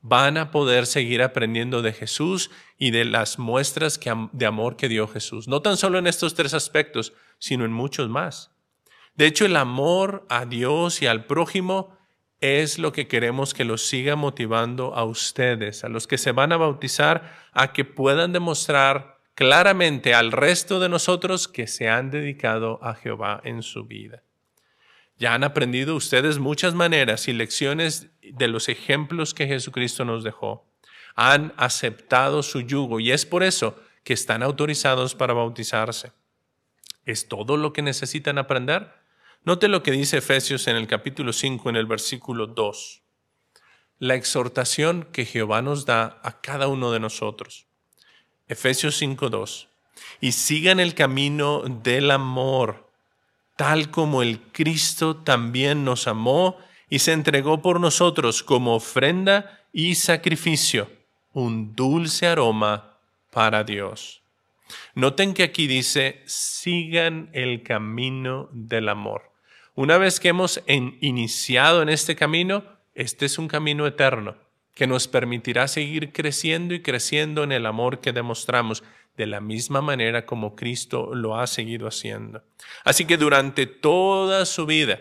van 0.00 0.36
a 0.36 0.52
poder 0.52 0.86
seguir 0.86 1.20
aprendiendo 1.20 1.82
de 1.82 1.92
Jesús 1.92 2.52
y 2.78 2.92
de 2.92 3.04
las 3.04 3.40
muestras 3.40 3.98
de 4.30 4.46
amor 4.46 4.76
que 4.76 4.88
dio 4.88 5.08
Jesús. 5.08 5.48
No 5.48 5.62
tan 5.62 5.76
solo 5.76 5.98
en 5.98 6.06
estos 6.06 6.36
tres 6.36 6.54
aspectos, 6.54 7.12
sino 7.40 7.64
en 7.64 7.72
muchos 7.72 8.08
más. 8.08 8.52
De 9.16 9.26
hecho, 9.26 9.46
el 9.46 9.56
amor 9.56 10.26
a 10.28 10.46
Dios 10.46 11.02
y 11.02 11.08
al 11.08 11.24
prójimo 11.24 11.97
es 12.40 12.78
lo 12.78 12.92
que 12.92 13.08
queremos 13.08 13.52
que 13.52 13.64
los 13.64 13.86
siga 13.86 14.16
motivando 14.16 14.94
a 14.94 15.04
ustedes, 15.04 15.84
a 15.84 15.88
los 15.88 16.06
que 16.06 16.18
se 16.18 16.32
van 16.32 16.52
a 16.52 16.56
bautizar, 16.56 17.36
a 17.52 17.72
que 17.72 17.84
puedan 17.84 18.32
demostrar 18.32 19.18
claramente 19.34 20.14
al 20.14 20.32
resto 20.32 20.80
de 20.80 20.88
nosotros 20.88 21.48
que 21.48 21.66
se 21.66 21.88
han 21.88 22.10
dedicado 22.10 22.78
a 22.82 22.94
Jehová 22.94 23.40
en 23.44 23.62
su 23.62 23.84
vida. 23.84 24.22
Ya 25.16 25.34
han 25.34 25.42
aprendido 25.42 25.96
ustedes 25.96 26.38
muchas 26.38 26.74
maneras 26.74 27.26
y 27.26 27.32
lecciones 27.32 28.08
de 28.22 28.48
los 28.48 28.68
ejemplos 28.68 29.34
que 29.34 29.48
Jesucristo 29.48 30.04
nos 30.04 30.22
dejó. 30.22 30.64
Han 31.16 31.52
aceptado 31.56 32.44
su 32.44 32.60
yugo 32.60 33.00
y 33.00 33.10
es 33.10 33.26
por 33.26 33.42
eso 33.42 33.76
que 34.04 34.12
están 34.12 34.44
autorizados 34.44 35.16
para 35.16 35.34
bautizarse. 35.34 36.12
¿Es 37.04 37.26
todo 37.26 37.56
lo 37.56 37.72
que 37.72 37.82
necesitan 37.82 38.38
aprender? 38.38 38.92
Note 39.44 39.68
lo 39.68 39.82
que 39.82 39.92
dice 39.92 40.18
Efesios 40.18 40.66
en 40.66 40.76
el 40.76 40.86
capítulo 40.86 41.32
5, 41.32 41.70
en 41.70 41.76
el 41.76 41.86
versículo 41.86 42.46
2. 42.48 43.02
La 43.98 44.14
exhortación 44.14 45.08
que 45.12 45.24
Jehová 45.24 45.62
nos 45.62 45.86
da 45.86 46.20
a 46.22 46.40
cada 46.40 46.68
uno 46.68 46.92
de 46.92 47.00
nosotros. 47.00 47.66
Efesios 48.48 48.96
5, 48.96 49.30
2. 49.30 49.68
Y 50.20 50.32
sigan 50.32 50.80
el 50.80 50.94
camino 50.94 51.62
del 51.62 52.10
amor, 52.10 52.90
tal 53.56 53.90
como 53.90 54.22
el 54.22 54.40
Cristo 54.52 55.16
también 55.16 55.84
nos 55.84 56.08
amó 56.08 56.58
y 56.90 56.98
se 56.98 57.12
entregó 57.12 57.62
por 57.62 57.80
nosotros 57.80 58.42
como 58.42 58.74
ofrenda 58.74 59.60
y 59.72 59.94
sacrificio, 59.94 60.90
un 61.32 61.74
dulce 61.74 62.26
aroma 62.26 62.98
para 63.30 63.64
Dios. 63.64 64.22
Noten 64.94 65.32
que 65.32 65.44
aquí 65.44 65.66
dice, 65.66 66.22
sigan 66.26 67.30
el 67.32 67.62
camino 67.62 68.48
del 68.52 68.88
amor. 68.88 69.27
Una 69.78 69.96
vez 69.96 70.18
que 70.18 70.30
hemos 70.30 70.60
iniciado 70.66 71.82
en 71.82 71.88
este 71.88 72.16
camino, 72.16 72.64
este 72.96 73.26
es 73.26 73.38
un 73.38 73.46
camino 73.46 73.86
eterno 73.86 74.34
que 74.74 74.88
nos 74.88 75.06
permitirá 75.06 75.68
seguir 75.68 76.12
creciendo 76.12 76.74
y 76.74 76.82
creciendo 76.82 77.44
en 77.44 77.52
el 77.52 77.64
amor 77.64 78.00
que 78.00 78.12
demostramos 78.12 78.82
de 79.16 79.28
la 79.28 79.40
misma 79.40 79.80
manera 79.80 80.26
como 80.26 80.56
Cristo 80.56 81.14
lo 81.14 81.38
ha 81.38 81.46
seguido 81.46 81.86
haciendo. 81.86 82.42
Así 82.82 83.04
que 83.04 83.16
durante 83.16 83.66
toda 83.66 84.46
su 84.46 84.66
vida, 84.66 84.98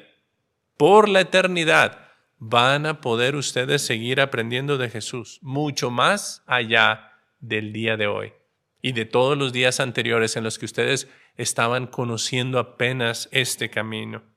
por 0.78 1.10
la 1.10 1.22
eternidad, 1.22 2.10
van 2.38 2.86
a 2.86 3.02
poder 3.02 3.36
ustedes 3.36 3.82
seguir 3.82 4.22
aprendiendo 4.22 4.78
de 4.78 4.92
Jesús, 4.92 5.40
mucho 5.42 5.90
más 5.90 6.44
allá 6.46 7.14
del 7.40 7.74
día 7.74 7.98
de 7.98 8.06
hoy. 8.06 8.34
y 8.80 8.92
de 8.92 9.06
todos 9.06 9.36
los 9.36 9.54
días 9.54 9.80
anteriores 9.80 10.36
en 10.38 10.44
los 10.44 10.60
que 10.60 10.66
ustedes 10.66 11.10
estaban 11.36 11.88
conociendo 11.88 12.60
apenas 12.60 13.28
este 13.32 13.72
camino. 13.72 14.37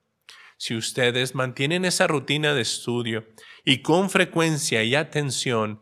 Si 0.61 0.77
ustedes 0.77 1.35
mantienen 1.35 1.87
esa 1.87 2.07
rutina 2.07 2.53
de 2.53 2.61
estudio 2.61 3.27
y 3.65 3.81
con 3.81 4.11
frecuencia 4.11 4.83
y 4.83 4.95
atención 4.95 5.81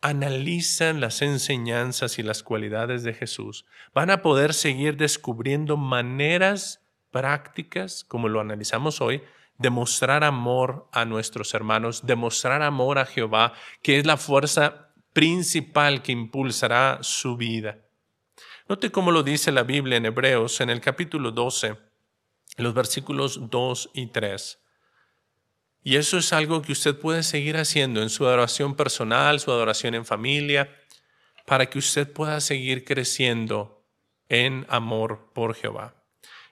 analizan 0.00 1.00
las 1.00 1.22
enseñanzas 1.22 2.20
y 2.20 2.22
las 2.22 2.44
cualidades 2.44 3.02
de 3.02 3.14
Jesús, 3.14 3.66
van 3.92 4.10
a 4.10 4.22
poder 4.22 4.54
seguir 4.54 4.96
descubriendo 4.96 5.76
maneras 5.76 6.86
prácticas, 7.10 8.04
como 8.04 8.28
lo 8.28 8.38
analizamos 8.38 9.00
hoy, 9.00 9.24
de 9.58 9.70
mostrar 9.70 10.22
amor 10.22 10.88
a 10.92 11.04
nuestros 11.04 11.52
hermanos, 11.52 12.06
demostrar 12.06 12.62
amor 12.62 13.00
a 13.00 13.06
Jehová, 13.06 13.54
que 13.82 13.98
es 13.98 14.06
la 14.06 14.18
fuerza 14.18 14.92
principal 15.12 16.00
que 16.00 16.12
impulsará 16.12 17.00
su 17.00 17.36
vida. 17.36 17.80
Note 18.68 18.92
cómo 18.92 19.10
lo 19.10 19.24
dice 19.24 19.50
la 19.50 19.64
Biblia 19.64 19.96
en 19.96 20.06
Hebreos 20.06 20.60
en 20.60 20.70
el 20.70 20.80
capítulo 20.80 21.32
12, 21.32 21.76
los 22.56 22.74
versículos 22.74 23.50
2 23.50 23.90
y 23.94 24.06
3. 24.06 24.58
Y 25.84 25.96
eso 25.96 26.18
es 26.18 26.32
algo 26.32 26.62
que 26.62 26.72
usted 26.72 26.96
puede 26.98 27.22
seguir 27.22 27.56
haciendo 27.56 28.02
en 28.02 28.10
su 28.10 28.26
adoración 28.26 28.76
personal, 28.76 29.40
su 29.40 29.50
adoración 29.50 29.94
en 29.94 30.04
familia, 30.04 30.70
para 31.46 31.66
que 31.66 31.78
usted 31.78 32.12
pueda 32.12 32.40
seguir 32.40 32.84
creciendo 32.84 33.84
en 34.28 34.64
amor 34.68 35.30
por 35.34 35.54
Jehová. 35.54 35.96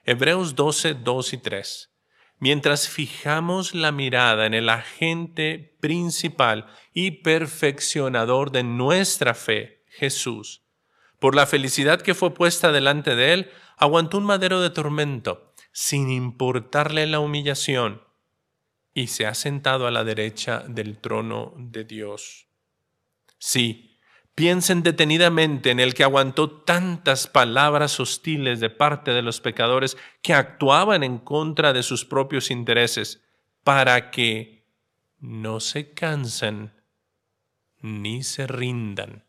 Hebreos 0.03 0.55
12, 0.55 0.95
2 0.95 1.33
y 1.33 1.37
3. 1.37 1.91
Mientras 2.39 2.89
fijamos 2.89 3.75
la 3.75 3.91
mirada 3.91 4.47
en 4.47 4.55
el 4.55 4.67
agente 4.67 5.77
principal 5.79 6.65
y 6.91 7.11
perfeccionador 7.11 8.51
de 8.51 8.63
nuestra 8.63 9.35
fe, 9.35 9.83
Jesús, 9.87 10.63
por 11.19 11.35
la 11.35 11.45
felicidad 11.45 12.01
que 12.01 12.15
fue 12.15 12.33
puesta 12.33 12.71
delante 12.71 13.15
de 13.15 13.33
él, 13.33 13.51
aguantó 13.77 14.17
un 14.17 14.25
madero 14.25 14.59
de 14.59 14.71
tormento, 14.71 15.50
sin 15.71 16.09
importarle 16.09 17.07
la 17.07 17.19
humillación 17.19 18.01
y 18.93 19.07
se 19.07 19.25
ha 19.25 19.33
sentado 19.33 19.87
a 19.87 19.91
la 19.91 20.03
derecha 20.03 20.63
del 20.67 20.97
trono 20.99 21.53
de 21.57 21.85
Dios. 21.85 22.47
Sí, 23.37 23.99
piensen 24.35 24.83
detenidamente 24.83 25.71
en 25.71 25.79
el 25.79 25.93
que 25.93 26.03
aguantó 26.03 26.49
tantas 26.49 27.27
palabras 27.27 27.99
hostiles 27.99 28.59
de 28.59 28.69
parte 28.69 29.11
de 29.11 29.21
los 29.21 29.39
pecadores 29.39 29.97
que 30.21 30.33
actuaban 30.33 31.03
en 31.03 31.17
contra 31.17 31.73
de 31.73 31.83
sus 31.83 32.05
propios 32.05 32.51
intereses, 32.51 33.23
para 33.63 34.11
que 34.11 34.67
no 35.19 35.59
se 35.59 35.93
cansen 35.93 36.73
ni 37.79 38.23
se 38.23 38.47
rindan. 38.47 39.25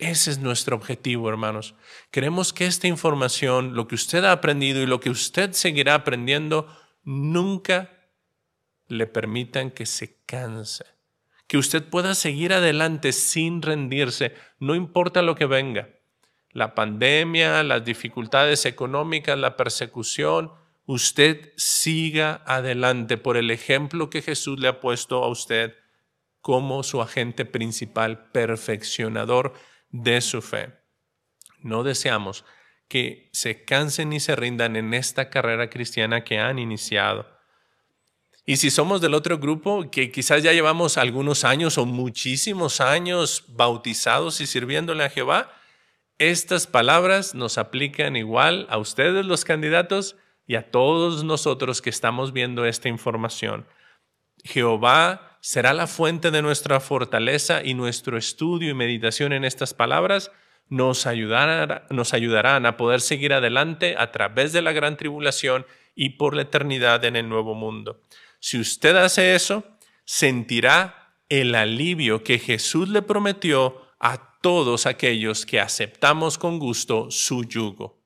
Ese 0.00 0.30
es 0.30 0.38
nuestro 0.38 0.76
objetivo, 0.76 1.28
hermanos. 1.28 1.74
Queremos 2.10 2.54
que 2.54 2.64
esta 2.64 2.88
información, 2.88 3.74
lo 3.74 3.86
que 3.86 3.94
usted 3.94 4.24
ha 4.24 4.32
aprendido 4.32 4.80
y 4.80 4.86
lo 4.86 4.98
que 4.98 5.10
usted 5.10 5.52
seguirá 5.52 5.94
aprendiendo, 5.94 6.66
nunca 7.04 7.90
le 8.88 9.06
permitan 9.06 9.70
que 9.70 9.84
se 9.84 10.16
canse, 10.24 10.86
que 11.46 11.58
usted 11.58 11.84
pueda 11.84 12.14
seguir 12.14 12.54
adelante 12.54 13.12
sin 13.12 13.60
rendirse, 13.60 14.34
no 14.58 14.74
importa 14.74 15.20
lo 15.20 15.34
que 15.34 15.44
venga. 15.44 15.90
La 16.50 16.74
pandemia, 16.74 17.62
las 17.62 17.84
dificultades 17.84 18.64
económicas, 18.64 19.38
la 19.38 19.54
persecución, 19.58 20.50
usted 20.86 21.52
siga 21.58 22.42
adelante 22.46 23.18
por 23.18 23.36
el 23.36 23.50
ejemplo 23.50 24.08
que 24.08 24.22
Jesús 24.22 24.58
le 24.58 24.68
ha 24.68 24.80
puesto 24.80 25.22
a 25.22 25.28
usted 25.28 25.74
como 26.40 26.82
su 26.84 27.02
agente 27.02 27.44
principal, 27.44 28.30
perfeccionador 28.30 29.52
de 29.90 30.20
su 30.20 30.42
fe. 30.42 30.72
No 31.60 31.82
deseamos 31.82 32.44
que 32.88 33.28
se 33.32 33.64
cansen 33.64 34.12
y 34.12 34.20
se 34.20 34.34
rindan 34.34 34.74
en 34.76 34.94
esta 34.94 35.30
carrera 35.30 35.70
cristiana 35.70 36.24
que 36.24 36.38
han 36.38 36.58
iniciado. 36.58 37.26
Y 38.46 38.56
si 38.56 38.70
somos 38.70 39.00
del 39.00 39.14
otro 39.14 39.38
grupo, 39.38 39.90
que 39.90 40.10
quizás 40.10 40.42
ya 40.42 40.52
llevamos 40.52 40.98
algunos 40.98 41.44
años 41.44 41.78
o 41.78 41.86
muchísimos 41.86 42.80
años 42.80 43.44
bautizados 43.48 44.40
y 44.40 44.46
sirviéndole 44.46 45.04
a 45.04 45.10
Jehová, 45.10 45.52
estas 46.18 46.66
palabras 46.66 47.34
nos 47.34 47.58
aplican 47.58 48.16
igual 48.16 48.66
a 48.68 48.78
ustedes 48.78 49.24
los 49.24 49.44
candidatos 49.44 50.16
y 50.46 50.56
a 50.56 50.70
todos 50.70 51.22
nosotros 51.22 51.80
que 51.80 51.90
estamos 51.90 52.32
viendo 52.32 52.66
esta 52.66 52.88
información. 52.88 53.66
Jehová 54.42 55.29
será 55.40 55.72
la 55.72 55.86
fuente 55.86 56.30
de 56.30 56.42
nuestra 56.42 56.80
fortaleza 56.80 57.62
y 57.64 57.74
nuestro 57.74 58.16
estudio 58.16 58.70
y 58.70 58.74
meditación 58.74 59.32
en 59.32 59.44
estas 59.44 59.74
palabras 59.74 60.30
nos 60.70 61.06
ayudarán, 61.06 62.66
a 62.66 62.76
poder 62.76 63.00
seguir 63.00 63.32
adelante 63.32 63.96
a 63.98 64.12
través 64.12 64.52
de 64.52 64.62
la 64.62 64.72
gran 64.72 64.96
tribulación 64.96 65.66
y 65.94 66.10
por 66.10 66.34
la 66.34 66.42
eternidad 66.42 67.04
en 67.04 67.16
el 67.16 67.28
nuevo 67.28 67.54
mundo. 67.54 68.00
Si 68.38 68.58
usted 68.58 68.96
hace 68.96 69.34
eso, 69.34 69.64
sentirá 70.04 71.16
el 71.28 71.54
alivio 71.54 72.22
que 72.22 72.38
Jesús 72.38 72.88
le 72.88 73.02
prometió 73.02 73.82
a 73.98 74.38
todos 74.40 74.86
aquellos 74.86 75.44
que 75.44 75.60
aceptamos 75.60 76.38
con 76.38 76.58
gusto 76.58 77.10
su 77.10 77.44
yugo. 77.44 77.99